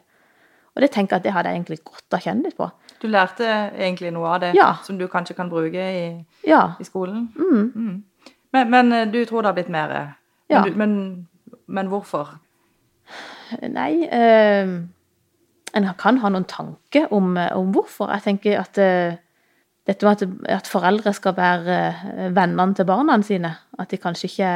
Og 0.75 0.81
det 0.83 0.91
tenker 0.91 1.17
jeg 1.17 1.21
at 1.21 1.25
det 1.25 1.33
hadde 1.33 1.49
jeg 1.51 1.57
egentlig 1.61 1.79
godt 1.85 2.15
av 2.17 2.21
kjenne 2.25 2.43
litt 2.47 2.57
på. 2.57 2.71
Du 3.03 3.09
lærte 3.09 3.45
egentlig 3.77 4.13
noe 4.13 4.29
av 4.35 4.41
det 4.41 4.55
Ja. 4.57 4.75
som 4.85 4.97
du 4.99 5.07
kanskje 5.09 5.35
kan 5.37 5.51
bruke 5.51 5.75
i, 5.77 6.25
Ja. 6.49 6.75
i 6.81 6.85
skolen? 6.85 7.29
Mm. 7.37 7.73
Mm. 7.77 8.03
Men, 8.53 8.71
men 8.71 8.93
eh, 8.93 9.07
du 9.11 9.25
tror 9.25 9.43
det 9.43 9.47
har 9.49 9.55
blitt 9.55 9.69
mer? 9.69 9.89
Men, 9.89 10.15
Ja. 10.49 10.63
du, 10.63 10.71
men, 10.77 11.29
men 11.67 11.89
hvorfor? 11.89 12.39
Nei 13.69 14.05
eh, 14.09 14.69
En 15.75 15.89
kan 15.99 16.19
ha 16.21 16.29
noen 16.29 16.45
tanker 16.49 17.13
om, 17.13 17.37
om 17.37 17.73
hvorfor. 17.73 18.11
Jeg 18.13 18.23
tenker 18.23 18.59
at 18.61 18.79
eh, 18.79 19.15
dette 19.89 20.05
med 20.07 20.13
at, 20.23 20.29
at 20.61 20.69
foreldre 20.69 21.13
skal 21.17 21.35
være 21.37 21.77
eh, 21.89 22.29
vennene 22.37 22.75
til 22.77 22.85
barna 22.89 23.17
sine. 23.25 23.55
At 23.79 23.91
de 23.91 23.97
kanskje 23.97 24.29
ikke 24.29 24.51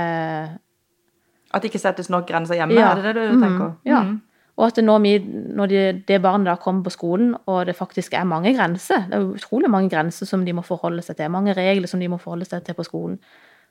At 1.55 1.63
det 1.63 1.71
ikke 1.71 1.81
settes 1.81 2.11
nok 2.13 2.27
grenser 2.29 2.55
hjemme? 2.59 2.75
Ja. 2.77 2.91
Er 2.93 3.03
det 3.03 3.15
det 3.17 3.29
du 3.31 3.37
Mm, 3.37 3.43
tenker? 3.43 3.73
ja. 3.85 4.03
Mm. 4.03 4.21
Og 4.57 4.67
at 4.67 4.79
når, 4.85 4.99
vi, 5.05 5.19
når 5.53 5.67
de, 5.69 5.81
det 6.09 6.23
barnet 6.25 6.47
da 6.49 6.55
kommer 6.57 6.83
på 6.87 6.91
skolen, 6.95 7.35
og 7.47 7.67
det 7.69 7.75
faktisk 7.77 8.15
er 8.17 8.25
mange 8.25 8.55
grenser, 8.57 9.03
det 9.11 9.19
er 9.19 9.27
utrolig 9.37 9.69
mange 9.71 9.91
grenser 9.93 10.27
som 10.27 10.45
de 10.47 10.53
må 10.57 10.63
forholde 10.65 11.03
seg 11.05 11.17
til, 11.19 11.29
mange 11.31 11.53
regler 11.53 11.87
som 11.91 12.01
de 12.01 12.09
må 12.09 12.17
forholde 12.17 12.49
seg 12.49 12.65
til 12.65 12.75
på 12.79 12.87
skolen, 12.89 13.19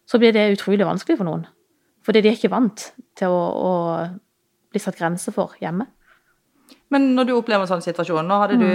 så 0.05 0.19
blir 0.21 0.31
det 0.35 0.51
utrolig 0.59 0.85
vanskelig 0.85 1.17
for 1.17 1.25
noen. 1.25 1.47
Fordi 2.05 2.21
de 2.21 2.29
er 2.29 2.37
ikke 2.37 2.51
vant 2.53 2.91
til 3.17 3.33
å, 3.33 3.41
å 3.65 3.71
bli 4.69 4.79
satt 4.83 4.99
grenser 4.99 5.33
for 5.33 5.55
hjemme. 5.61 5.87
Men 6.93 7.15
når 7.17 7.31
du 7.31 7.33
opplever 7.33 7.65
en 7.65 7.71
sånn 7.71 7.81
situasjon 7.81 8.27
Nå 8.29 8.37
hadde 8.43 8.59
du 8.61 8.69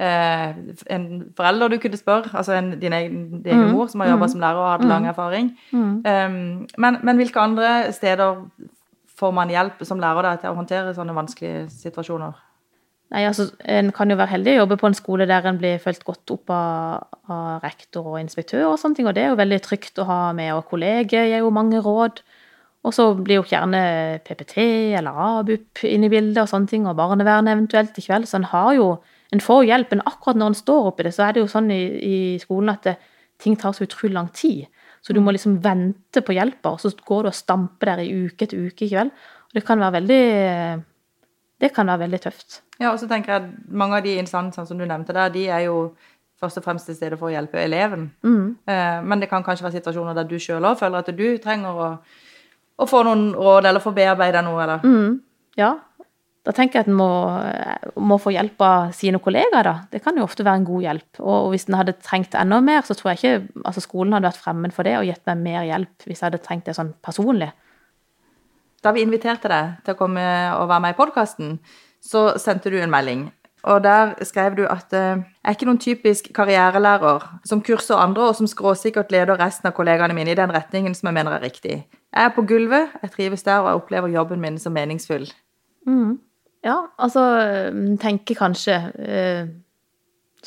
eh, 0.00 0.54
en 0.96 1.04
forelder 1.36 1.68
du 1.68 1.76
kunne 1.82 2.00
spørre, 2.00 2.32
altså 2.32 2.56
en, 2.56 2.72
din 2.80 2.92
egen, 2.96 3.42
din 3.44 3.52
egen 3.52 3.66
Mm. 3.68 3.74
mor 3.76 3.88
som 3.92 4.00
har 4.00 4.08
jobba 4.14 4.24
Mm. 4.24 4.32
som 4.32 4.40
lærer 4.40 4.56
og 4.62 4.70
hadde 4.72 4.88
lang 4.88 5.06
erfaring. 5.12 5.52
Mm. 5.72 5.92
Um, 6.00 6.66
men, 6.78 6.98
men 7.02 7.16
hvilke 7.20 7.40
andre 7.40 7.92
steder 7.92 8.40
får 9.16 9.32
man 9.36 9.52
hjelp 9.52 9.80
som 9.88 10.00
lærer 10.02 10.30
deg 10.30 10.42
til 10.42 10.52
å 10.52 10.58
håndtere 10.58 10.94
sånne 10.96 11.16
vanskelige 11.16 11.66
situasjoner? 11.72 12.36
Nei, 13.14 13.22
altså, 13.22 13.50
En 13.62 13.92
kan 13.94 14.10
jo 14.10 14.16
være 14.18 14.34
heldig 14.34 14.56
å 14.56 14.62
jobbe 14.64 14.78
på 14.80 14.88
en 14.90 14.96
skole 14.98 15.28
der 15.30 15.44
en 15.46 15.60
blir 15.60 15.78
fulgt 15.82 16.02
godt 16.04 16.32
opp 16.34 16.50
av, 16.50 17.04
av 17.30 17.62
rektor 17.62 18.08
og 18.12 18.18
inspektør, 18.20 18.66
og 18.72 18.80
sånne 18.82 18.98
ting, 18.98 19.06
og 19.06 19.14
det 19.14 19.22
er 19.22 19.30
jo 19.30 19.38
veldig 19.38 19.60
trygt 19.62 20.00
å 20.02 20.08
ha 20.08 20.20
med. 20.34 20.50
Og 20.56 20.66
kolleger 20.72 21.28
gir 21.28 21.44
jo 21.44 21.52
mange 21.54 21.82
råd. 21.84 22.24
Og 22.86 22.94
så 22.94 23.08
blir 23.18 23.40
jo 23.40 23.46
gjerne 23.50 23.80
PPT 24.26 24.56
eller 24.98 25.16
ABUP 25.22 25.82
inne 25.86 26.06
i 26.06 26.10
bildet, 26.10 26.42
og 26.42 26.50
sånne 26.50 26.70
ting, 26.70 26.86
og 26.86 26.98
barnevernet 26.98 27.54
eventuelt. 27.54 27.98
i 27.98 28.02
kveld. 28.02 28.26
Så 28.26 28.40
en 28.40 28.50
har 28.50 28.72
jo, 28.74 28.88
en 29.32 29.42
får 29.42 29.66
hjelp, 29.70 29.94
men 29.94 30.06
akkurat 30.06 30.38
når 30.38 30.52
en 30.52 30.60
står 30.62 30.90
oppi 30.90 31.06
det, 31.06 31.14
så 31.14 31.26
er 31.26 31.34
det 31.34 31.44
jo 31.44 31.50
sånn 31.50 31.70
i, 31.70 31.82
i 32.10 32.18
skolen 32.42 32.74
at 32.74 32.86
det, 32.86 32.96
ting 33.42 33.56
tar 33.56 33.74
så 33.76 33.84
utrolig 33.84 34.14
lang 34.14 34.30
tid. 34.32 34.66
Så 35.06 35.14
du 35.14 35.20
må 35.22 35.30
liksom 35.30 35.60
vente 35.62 36.22
på 36.26 36.34
hjelpa, 36.34 36.72
og 36.74 36.80
så 36.82 36.90
går 37.06 37.22
du 37.22 37.30
og 37.30 37.38
stamper 37.38 37.92
der 37.92 38.02
i 38.02 38.10
uke 38.26 38.42
etter 38.48 38.58
uke. 38.58 38.88
ikke 38.88 38.98
vel? 39.04 39.12
Og 39.46 39.54
det 39.54 39.62
kan 39.68 39.78
være 39.78 39.94
veldig 40.00 40.22
det 41.62 41.70
kan 41.72 41.88
være 41.88 42.02
veldig 42.04 42.20
tøft. 42.20 42.60
Ja, 42.80 42.90
og 42.90 42.98
så 43.00 43.06
tenker 43.08 43.32
jeg 43.32 43.42
at 43.46 43.72
Mange 43.72 43.96
av 43.96 44.04
de 44.04 44.16
instansene 44.20 44.66
som 44.68 44.76
du 44.78 44.84
nevnte 44.84 45.14
der, 45.16 45.30
de 45.32 45.46
er 45.48 45.62
jo 45.68 45.94
først 46.40 46.58
og 46.60 46.64
fremst 46.66 46.90
til 46.90 46.96
stede 46.98 47.16
for 47.16 47.30
å 47.30 47.32
hjelpe 47.32 47.62
eleven. 47.62 48.10
Mm. 48.26 48.56
Eh, 48.68 48.98
men 49.08 49.22
det 49.22 49.30
kan 49.30 49.44
kanskje 49.46 49.64
være 49.64 49.78
situasjoner 49.78 50.18
der 50.18 50.26
du 50.28 50.36
sjøl 50.42 50.66
òg 50.68 50.76
føler 50.82 51.00
at 51.00 51.08
du 51.16 51.24
trenger 51.40 51.78
å, 51.80 51.86
å 52.76 52.88
få 52.90 53.00
noen 53.06 53.30
råd, 53.32 53.70
eller 53.70 53.80
få 53.80 53.94
bearbeida 53.96 54.42
noe, 54.44 54.60
eller 54.66 54.84
Mm, 54.84 55.20
ja. 55.56 55.70
Da 56.46 56.52
tenker 56.54 56.78
jeg 56.78 56.86
at 56.86 56.90
en 56.90 56.98
må, 56.98 57.10
må 57.98 58.20
få 58.22 58.30
hjelp 58.30 58.60
av 58.62 58.92
sine 58.94 59.18
kollegaer, 59.22 59.66
da. 59.66 59.74
Det 59.90 59.98
kan 60.04 60.14
jo 60.14 60.26
ofte 60.28 60.44
være 60.46 60.60
en 60.60 60.66
god 60.68 60.84
hjelp. 60.84 61.20
Og 61.26 61.48
hvis 61.50 61.66
en 61.66 61.78
hadde 61.80 61.96
trengt 61.98 62.36
enda 62.38 62.60
mer, 62.62 62.84
så 62.86 62.94
tror 62.94 63.12
jeg 63.12 63.18
ikke 63.18 63.62
altså 63.66 63.82
skolen 63.82 64.14
hadde 64.14 64.30
vært 64.30 64.44
fremmed 64.44 64.74
for 64.76 64.86
det 64.86 64.94
og 65.00 65.08
gitt 65.08 65.24
meg 65.26 65.42
mer 65.42 65.64
hjelp 65.66 66.06
hvis 66.06 66.20
jeg 66.20 66.28
hadde 66.28 66.42
trengt 66.44 66.68
det 66.70 66.76
sånn 66.78 66.92
personlig. 67.02 67.50
Da 68.86 68.92
vi 68.94 69.02
inviterte 69.02 69.50
deg 69.50 69.80
til 69.82 69.96
å 69.96 69.98
komme 69.98 70.22
og 70.54 70.68
være 70.70 70.84
med 70.84 70.94
i 70.94 70.98
podkasten, 71.00 71.56
så 72.04 72.28
sendte 72.38 72.70
du 72.70 72.78
en 72.78 72.92
melding. 72.94 73.26
Og 73.66 73.80
der 73.82 74.12
skrev 74.22 74.54
du 74.54 74.62
at 74.70 74.92
eh, 74.94 75.18
jeg 75.18 75.48
er 75.50 75.56
ikke 75.56 75.66
noen 75.66 75.80
typisk 75.82 76.28
karrierelærer 76.36 77.24
som 77.48 77.62
kurser 77.66 77.98
andre, 77.98 78.28
og 78.30 78.38
som 78.38 78.46
skråsikkert 78.46 79.10
leder 79.10 79.40
resten 79.40 79.66
av 79.66 79.74
kollegaene 79.74 80.14
mine 80.14 80.30
i 80.30 80.38
den 80.38 80.54
retningen 80.54 80.94
som 80.94 81.10
jeg 81.10 81.18
mener 81.18 81.34
er 81.34 81.42
riktig. 81.42 81.80
Jeg 81.90 82.28
er 82.28 82.30
på 82.36 82.46
gulvet, 82.46 82.94
jeg 83.02 83.14
trives 83.16 83.42
der, 83.42 83.64
og 83.64 83.72
jeg 83.72 83.80
opplever 83.80 84.14
jobben 84.14 84.44
min 84.44 84.60
som 84.62 84.76
meningsfull. 84.76 85.26
Mm. 85.88 86.20
Ja, 86.64 86.76
altså 86.98 87.22
tenker 88.02 88.38
kanskje 88.38 88.76
eh, 89.02 89.48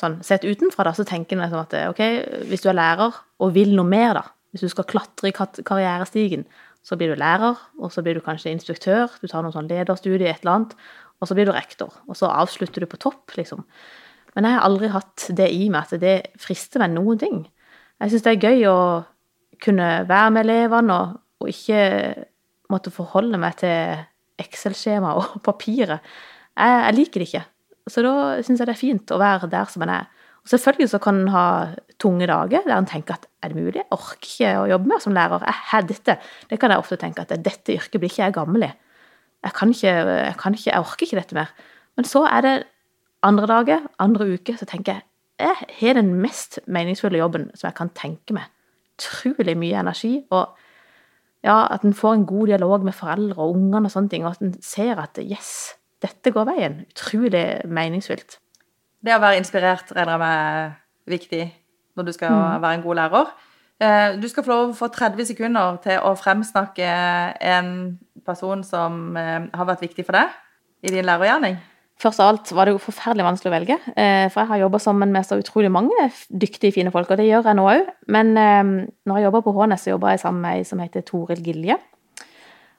sånn, 0.00 0.18
Sett 0.26 0.44
utenfra, 0.44 0.88
da, 0.88 0.94
så 0.96 1.06
tenker 1.08 1.36
en 1.36 1.44
liksom 1.44 1.62
at 1.62 1.76
eh, 1.76 1.88
ok, 1.92 2.02
hvis 2.50 2.64
du 2.64 2.70
er 2.72 2.78
lærer 2.78 3.20
og 3.40 3.54
vil 3.54 3.72
noe 3.76 3.88
mer, 3.88 4.18
da, 4.18 4.24
hvis 4.52 4.66
du 4.66 4.72
skal 4.72 4.88
klatre 4.90 5.30
i 5.30 5.34
karrierestigen, 5.36 6.46
så 6.84 6.96
blir 6.96 7.12
du 7.12 7.20
lærer, 7.20 7.58
og 7.80 7.92
så 7.92 8.02
blir 8.04 8.16
du 8.16 8.24
kanskje 8.24 8.52
instruktør, 8.54 9.12
du 9.20 9.28
tar 9.28 9.44
noen 9.44 9.54
sånn 9.54 9.68
lederstudie, 9.70 10.30
et 10.30 10.44
eller 10.44 10.56
annet, 10.56 10.76
og 11.20 11.28
så 11.28 11.36
blir 11.36 11.48
du 11.48 11.54
rektor, 11.54 11.92
og 12.08 12.16
så 12.16 12.30
avslutter 12.32 12.84
du 12.84 12.88
på 12.88 13.00
topp, 13.00 13.36
liksom. 13.36 13.64
Men 14.34 14.46
jeg 14.46 14.56
har 14.56 14.66
aldri 14.66 14.90
hatt 14.92 15.26
det 15.36 15.48
i 15.52 15.66
meg 15.72 15.88
at 15.88 16.00
det 16.00 16.16
frister 16.40 16.80
meg 16.82 16.94
noen 16.94 17.18
ting. 17.20 17.40
Jeg 18.00 18.12
syns 18.12 18.24
det 18.24 18.32
er 18.36 18.46
gøy 18.48 18.68
å 18.70 18.78
kunne 19.60 19.88
være 20.08 20.30
med 20.32 20.46
elevene 20.46 20.96
og, 20.96 21.16
og 21.42 21.50
ikke 21.50 21.80
måtte 22.72 22.92
forholde 22.94 23.40
meg 23.42 23.58
til 23.60 24.04
Excel-skjema 24.42 25.14
og 25.20 25.38
papiret. 25.48 26.06
Jeg, 26.56 26.78
jeg 26.86 26.96
liker 26.98 27.22
det 27.22 27.28
ikke. 27.28 27.44
Så 27.90 28.04
da 28.04 28.14
syns 28.44 28.60
jeg 28.60 28.68
det 28.68 28.74
er 28.74 28.80
fint 28.80 29.14
å 29.14 29.20
være 29.20 29.50
der 29.50 29.70
som 29.70 29.84
en 29.86 29.94
er. 29.94 30.08
Og 30.40 30.52
selvfølgelig 30.52 30.92
så 30.92 31.00
kan 31.02 31.18
en 31.20 31.32
ha 31.34 31.46
tunge 32.00 32.28
dager 32.28 32.64
der 32.64 32.78
en 32.78 32.88
tenker 32.88 33.18
at 33.18 33.26
er 33.44 33.52
det 33.52 33.60
mulig? 33.60 33.80
Jeg 33.82 33.92
orker 33.92 34.30
ikke 34.30 34.52
å 34.62 34.68
jobbe 34.70 34.92
mer 34.92 35.02
som 35.04 35.16
lærer. 35.16 35.44
Jeg 35.44 35.58
har 35.72 35.84
dette. 35.88 36.16
Det 36.48 36.60
kan 36.60 36.72
jeg 36.72 36.80
ofte 36.80 36.98
tenke 37.00 37.24
at 37.24 37.34
dette 37.44 37.76
yrket 37.76 38.00
blir 38.00 38.12
ikke 38.12 38.24
jeg 38.24 38.36
gammel 38.36 38.66
i. 38.68 38.72
Jeg 39.44 39.56
kan 39.56 39.72
ikke, 39.72 39.92
jeg 39.92 40.36
kan 40.40 40.56
ikke, 40.56 40.70
jeg 40.70 40.84
orker 40.84 41.06
ikke 41.06 41.20
dette 41.20 41.36
mer. 41.36 41.52
Men 41.96 42.08
så 42.08 42.24
er 42.28 42.44
det 42.44 42.56
andre 43.26 43.48
dager, 43.48 43.86
andre 44.00 44.32
uker, 44.36 44.56
så 44.56 44.68
tenker 44.68 44.96
jeg 44.96 45.06
jeg 45.40 45.56
har 45.78 45.96
den 45.96 46.14
mest 46.20 46.58
meningsfulle 46.68 47.20
jobben 47.20 47.48
som 47.56 47.70
jeg 47.70 47.76
kan 47.78 47.90
tenke 47.96 48.36
meg. 48.36 48.50
Utrolig 49.00 49.56
mye 49.56 49.78
energi. 49.80 50.24
og 50.30 50.56
ja, 51.44 51.66
at 51.72 51.84
en 51.84 51.94
får 51.96 52.14
en 52.14 52.26
god 52.28 52.50
dialog 52.52 52.84
med 52.84 52.96
foreldre 52.96 53.40
og 53.42 53.56
ungene 53.56 53.88
og 53.88 53.94
sånne 53.94 54.12
ting, 54.12 54.26
og 54.26 54.36
at 54.36 54.42
en 54.44 54.54
ser 54.62 55.00
at 55.00 55.18
yes, 55.22 55.74
dette 56.02 56.32
går 56.34 56.48
veien. 56.48 56.80
Utrolig 56.92 57.44
meningsfylt. 57.68 58.38
Det 59.00 59.14
å 59.16 59.22
være 59.22 59.40
inspirert 59.40 59.92
regner 59.96 60.16
jeg 60.16 60.20
med 60.20 60.34
er 60.34 60.74
viktig 61.08 61.44
når 61.96 62.06
du 62.06 62.12
skal 62.12 62.36
være 62.60 62.74
en 62.76 62.84
god 62.84 62.98
lærer. 63.00 63.32
Eh, 63.80 64.20
Du 64.20 64.28
skal 64.28 64.44
få 64.44 64.50
lov 64.52 64.74
få 64.76 64.88
30 64.92 65.26
sekunder 65.32 65.80
til 65.84 65.98
å 66.04 66.12
fremsnakke 66.16 66.90
en 67.40 67.98
person 68.26 68.62
som 68.64 69.16
eh, 69.16 69.48
har 69.54 69.68
vært 69.68 69.80
viktig 69.80 70.04
for 70.04 70.12
deg 70.12 70.28
i 70.84 70.92
din 70.92 71.04
lærergjerning. 71.08 71.56
Først 72.00 72.20
av 72.22 72.30
alt 72.30 72.50
var 72.56 72.64
det 72.64 72.72
jo 72.72 72.80
forferdelig 72.80 73.26
vanskelig 73.26 73.50
å 73.50 73.52
velge, 73.52 73.76
eh, 73.92 74.26
for 74.32 74.40
jeg 74.40 74.48
har 74.48 74.62
jobba 74.62 74.78
sammen 74.80 75.10
med 75.12 75.26
så 75.28 75.36
utrolig 75.36 75.68
mange 75.72 76.06
dyktige, 76.32 76.72
fine 76.72 76.92
folk, 76.94 77.10
og 77.12 77.20
det 77.20 77.26
gjør 77.28 77.50
jeg 77.50 77.58
nå 77.58 77.66
òg. 77.68 77.90
Men 78.08 78.30
eh, 78.40 78.70
når 79.04 79.18
jeg 79.18 79.26
jobba 79.26 79.42
på 79.44 79.52
Hånes, 79.58 79.84
så 79.84 79.92
jobba 79.92 80.14
jeg 80.14 80.22
sammen 80.22 80.40
med 80.46 80.56
ei 80.56 80.64
som 80.64 80.80
heter 80.80 81.04
Toril 81.04 81.42
Gilje. 81.44 81.76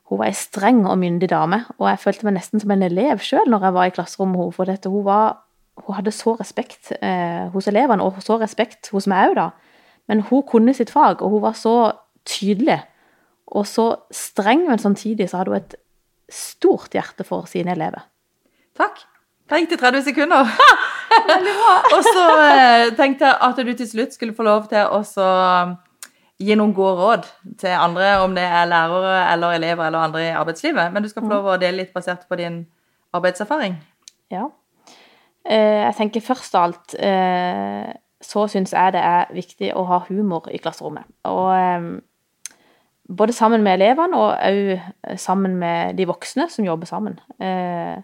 Hun 0.10 0.20
var 0.20 0.32
ei 0.32 0.36
streng 0.36 0.82
og 0.90 0.98
myndig 1.00 1.30
dame, 1.32 1.62
og 1.78 1.86
jeg 1.92 2.02
følte 2.02 2.28
meg 2.28 2.40
nesten 2.40 2.64
som 2.64 2.74
en 2.74 2.88
elev 2.88 3.22
sjøl 3.24 3.46
når 3.48 3.68
jeg 3.68 3.76
var 3.78 3.92
i 3.92 3.94
klasserommet 3.96 4.36
med 4.40 4.44
henne, 4.48 4.56
for 4.58 4.72
dette, 4.72 4.92
hun, 4.92 5.06
var, 5.06 5.38
hun 5.86 5.98
hadde 6.00 6.16
så 6.18 6.34
respekt 6.40 6.92
eh, 6.98 7.46
hos 7.54 7.70
elevene, 7.70 8.04
og 8.04 8.18
så 8.26 8.40
respekt 8.42 8.90
hos 8.96 9.08
meg 9.12 9.32
òg, 9.32 9.38
da. 9.38 9.52
Men 10.10 10.26
hun 10.32 10.42
kunne 10.50 10.74
sitt 10.74 10.90
fag, 10.90 11.22
og 11.22 11.38
hun 11.38 11.46
var 11.46 11.54
så 11.60 11.76
tydelig 12.26 12.82
og 13.52 13.68
så 13.68 13.86
streng, 14.16 14.66
men 14.66 14.82
samtidig 14.82 15.30
så 15.30 15.42
hadde 15.42 15.54
hun 15.54 15.62
et 15.62 15.78
stort 16.32 16.96
hjerte 16.96 17.28
for 17.28 17.46
sine 17.52 17.76
elever. 17.76 18.08
Takk. 18.80 19.11
Da 19.52 19.60
gikk 19.60 19.74
det 19.74 19.82
30 19.82 20.06
sekunder. 20.06 20.52
Veldig 21.28 21.54
bra. 21.60 21.72
Og 21.98 22.06
så 22.08 22.26
eh, 22.40 22.90
tenkte 22.96 23.28
jeg 23.28 23.40
at 23.48 23.58
du 23.60 23.72
til 23.76 23.90
slutt 23.90 24.14
skulle 24.16 24.36
få 24.36 24.46
lov 24.48 24.70
til 24.72 24.88
å 24.88 25.32
gi 26.42 26.56
noen 26.56 26.72
gode 26.74 26.94
råd 26.98 27.26
til 27.60 27.76
andre, 27.76 28.14
om 28.24 28.32
det 28.38 28.46
er 28.48 28.70
lærere 28.72 29.18
eller 29.34 29.58
elever 29.58 29.90
eller 29.90 30.06
andre 30.08 30.22
i 30.24 30.30
arbeidslivet. 30.40 30.94
Men 30.94 31.04
du 31.04 31.10
skal 31.12 31.26
få 31.26 31.34
lov 31.34 31.50
å 31.52 31.58
dele 31.60 31.82
litt 31.82 31.92
basert 31.94 32.24
på 32.30 32.40
din 32.40 32.62
arbeidserfaring. 33.12 33.76
Ja. 34.32 34.48
Eh, 35.44 35.82
jeg 35.84 35.98
tenker 36.00 36.24
først 36.24 36.56
av 36.56 36.70
alt 36.70 36.96
eh, 36.96 37.92
så 38.24 38.46
syns 38.48 38.72
jeg 38.72 38.96
det 38.96 39.04
er 39.04 39.36
viktig 39.36 39.74
å 39.76 39.84
ha 39.90 40.00
humor 40.08 40.48
i 40.48 40.62
klasserommet. 40.64 41.10
Og 41.28 42.00
både 43.12 43.36
sammen 43.36 43.66
med 43.66 43.82
elevene 43.82 44.16
og 44.16 44.32
òg 44.38 45.20
sammen 45.20 45.60
med 45.60 46.00
de 46.00 46.08
voksne 46.08 46.48
som 46.50 46.66
jobber 46.66 46.88
sammen. 46.88 47.20
Eh, 47.42 48.00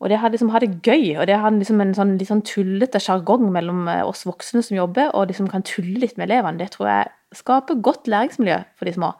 og 0.00 0.08
det 0.08 0.18
har 0.22 0.32
liksom 0.32 0.48
hatt 0.54 0.64
det 0.64 0.80
gøy, 0.80 1.18
og 1.20 1.26
det 1.28 1.36
har 1.42 1.52
liksom 1.52 1.80
en 1.84 1.92
sånn, 1.96 2.14
litt 2.20 2.30
sånn 2.30 2.44
tullete 2.48 3.00
sjargong 3.04 3.50
mellom 3.52 3.84
eh, 3.92 4.04
oss 4.06 4.24
voksne 4.28 4.62
som 4.64 4.78
jobber, 4.78 5.12
og 5.12 5.28
de 5.28 5.36
som 5.36 5.48
kan 5.50 5.64
tulle 5.66 6.00
litt 6.00 6.16
med 6.16 6.30
elevene, 6.30 6.56
det 6.62 6.70
tror 6.74 6.88
jeg 6.88 7.40
skaper 7.40 7.82
godt 7.84 8.08
læringsmiljø 8.08 8.62
for 8.80 8.88
de 8.88 8.94
små. 8.96 9.12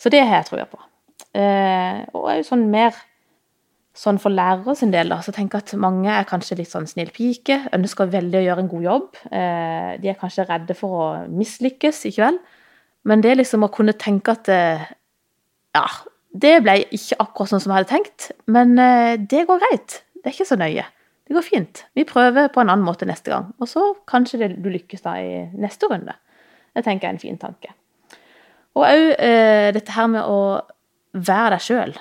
Så 0.00 0.12
det 0.12 0.22
har 0.24 0.40
jeg 0.40 0.48
trua 0.48 0.64
på. 0.70 0.80
Eh, 1.36 2.00
og 2.16 2.30
jo 2.32 2.46
sånn 2.48 2.64
mer 2.72 2.96
sånn 4.00 4.20
for 4.22 4.32
lærere 4.32 4.72
sin 4.78 4.92
del, 4.94 5.10
da, 5.12 5.18
så 5.20 5.34
tenker 5.34 5.60
jeg 5.60 5.66
at 5.74 5.82
mange 5.82 6.08
er 6.14 6.28
kanskje 6.28 6.60
litt 6.60 6.70
sånn 6.70 6.88
snill 6.88 7.10
pike, 7.12 7.58
ønsker 7.76 8.08
veldig 8.08 8.38
å 8.40 8.44
gjøre 8.46 8.64
en 8.64 8.70
god 8.70 8.86
jobb. 8.86 9.20
Eh, 9.28 9.90
de 10.00 10.12
er 10.12 10.18
kanskje 10.20 10.46
redde 10.48 10.76
for 10.78 10.96
å 10.96 11.08
mislykkes 11.28 12.06
i 12.08 12.14
kveld. 12.16 12.40
Men 13.08 13.24
det 13.24 13.36
liksom 13.36 13.64
å 13.64 13.72
kunne 13.72 13.96
tenke 13.98 14.36
at 14.36 14.48
eh, 14.52 14.88
Ja, 15.76 15.86
det 16.30 16.60
ble 16.62 16.76
ikke 16.94 17.18
akkurat 17.22 17.50
sånn 17.50 17.62
som 17.62 17.72
jeg 17.72 17.80
hadde 17.80 17.90
tenkt, 17.90 18.30
men 18.50 18.76
eh, 18.78 19.18
det 19.18 19.46
går 19.48 19.62
greit. 19.64 20.00
Det 20.20 20.30
er 20.30 20.36
ikke 20.36 20.50
så 20.52 20.58
nøye. 20.60 20.84
Det 21.26 21.36
går 21.36 21.46
fint. 21.46 21.84
Vi 21.94 22.04
prøver 22.06 22.50
på 22.50 22.62
en 22.62 22.70
annen 22.70 22.86
måte 22.86 23.06
neste 23.06 23.32
gang. 23.32 23.50
Og 23.62 23.70
så 23.70 23.82
kanskje 24.10 24.42
det, 24.42 24.50
du 24.62 24.70
lykkes 24.70 25.04
da 25.04 25.16
i 25.22 25.44
neste 25.58 25.90
runde. 25.90 26.14
Det 26.74 26.84
tenker 26.86 27.06
jeg 27.06 27.10
er 27.10 27.16
en 27.16 27.22
fin 27.22 27.40
tanke. 27.40 27.74
Og 28.78 28.86
òg 28.86 29.04
eh, 29.18 29.70
dette 29.74 29.94
her 29.94 30.08
med 30.10 30.26
å 30.26 30.40
være 31.18 31.56
deg 31.56 31.66
sjøl. 31.66 31.94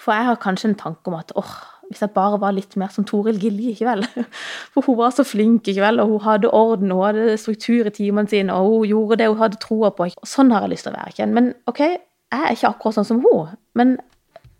For 0.00 0.16
jeg 0.16 0.28
har 0.28 0.40
kanskje 0.40 0.72
en 0.72 0.78
tanke 0.80 1.10
om 1.10 1.16
at 1.18 1.32
åh, 1.38 1.54
hvis 1.90 2.00
jeg 2.00 2.14
bare 2.14 2.40
var 2.40 2.54
litt 2.56 2.76
mer 2.80 2.92
som 2.92 3.04
Toril 3.08 3.36
Gilje 3.40 3.74
i 3.74 3.78
kveld. 3.78 4.06
For 4.72 4.86
hun 4.86 4.98
var 4.98 5.12
så 5.16 5.24
flink 5.26 5.68
i 5.68 5.76
kveld, 5.76 6.00
og 6.00 6.14
hun 6.14 6.24
hadde 6.24 6.52
orden, 6.56 6.92
hun 6.94 7.04
hadde 7.04 7.36
struktur 7.40 7.88
i 7.88 7.92
timene 7.94 8.30
sine, 8.30 8.56
og 8.56 8.70
hun 8.70 8.88
gjorde 8.88 9.20
det 9.20 9.28
hun 9.30 9.40
hadde 9.42 9.60
troa 9.62 9.92
på. 9.96 10.08
Og 10.08 10.28
sånn 10.28 10.52
har 10.54 10.64
jeg 10.64 10.74
lyst 10.74 10.88
til 10.88 10.94
å 10.94 10.98
være. 10.98 11.16
Ken. 11.18 11.34
Men 11.36 11.52
OK, 11.70 11.82
jeg 12.34 12.50
er 12.50 12.58
ikke 12.58 12.70
akkurat 12.72 12.98
sånn 12.98 13.08
som 13.08 13.22
hun, 13.24 13.54
men 13.78 13.96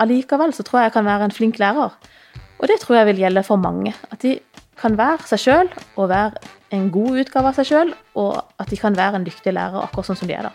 allikevel 0.02 0.54
så 0.54 0.64
tror 0.66 0.80
jeg 0.80 0.90
jeg 0.90 0.96
kan 0.96 1.08
være 1.08 1.28
en 1.28 1.34
flink 1.34 1.60
lærer. 1.62 1.94
Og 2.58 2.68
det 2.70 2.78
tror 2.82 3.00
jeg 3.00 3.08
vil 3.10 3.22
gjelde 3.24 3.42
for 3.46 3.60
mange. 3.60 3.94
At 4.10 4.22
de 4.22 4.38
kan 4.80 4.96
være 4.98 5.26
seg 5.30 5.42
sjøl 5.42 5.70
og 5.96 6.08
være 6.10 6.42
en 6.74 6.88
god 6.94 7.20
utgave 7.22 7.50
av 7.50 7.58
seg 7.58 7.70
sjøl, 7.70 7.92
og 8.18 8.40
at 8.62 8.70
de 8.70 8.78
kan 8.80 8.96
være 8.96 9.20
en 9.20 9.26
dyktig 9.26 9.54
lærer 9.54 9.84
akkurat 9.84 10.10
sånn 10.10 10.22
som 10.22 10.30
de 10.30 10.36
er 10.38 10.48
da. 10.48 10.54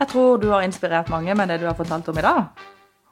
Jeg 0.00 0.10
tror 0.10 0.38
du 0.42 0.48
har 0.50 0.66
inspirert 0.66 1.10
mange 1.10 1.34
med 1.38 1.50
det 1.50 1.60
du 1.62 1.66
har 1.68 1.76
fortalt 1.78 2.08
om 2.10 2.18
i 2.18 2.24
dag. 2.24 2.64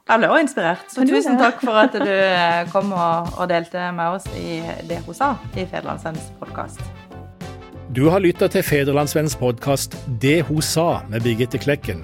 Jeg 0.03 0.19
ble 0.19 0.27
også 0.27 0.43
inspirert. 0.43 0.89
Så 0.91 1.05
tusen 1.07 1.39
takk 1.39 1.61
for 1.63 1.79
at 1.79 1.93
du 1.95 2.11
eh, 2.11 2.65
kom 2.73 2.91
og, 2.91 3.45
delte 3.47 3.87
med 3.95 4.17
oss 4.17 4.27
i 4.35 4.59
det 4.89 4.99
hun 5.05 5.15
sa 5.15 5.33
i 5.55 5.63
Federlandsvenns 5.63 6.27
podkast. 6.41 6.83
Du 7.95 8.09
har 8.09 8.19
lytta 8.23 8.49
til 8.51 8.65
Federlandsvenns 8.65 9.37
podkast 9.39 9.95
Det 10.19 10.41
hun 10.49 10.61
sa 10.65 11.05
med 11.07 11.23
Birgitte 11.23 11.61
Klekken. 11.61 12.03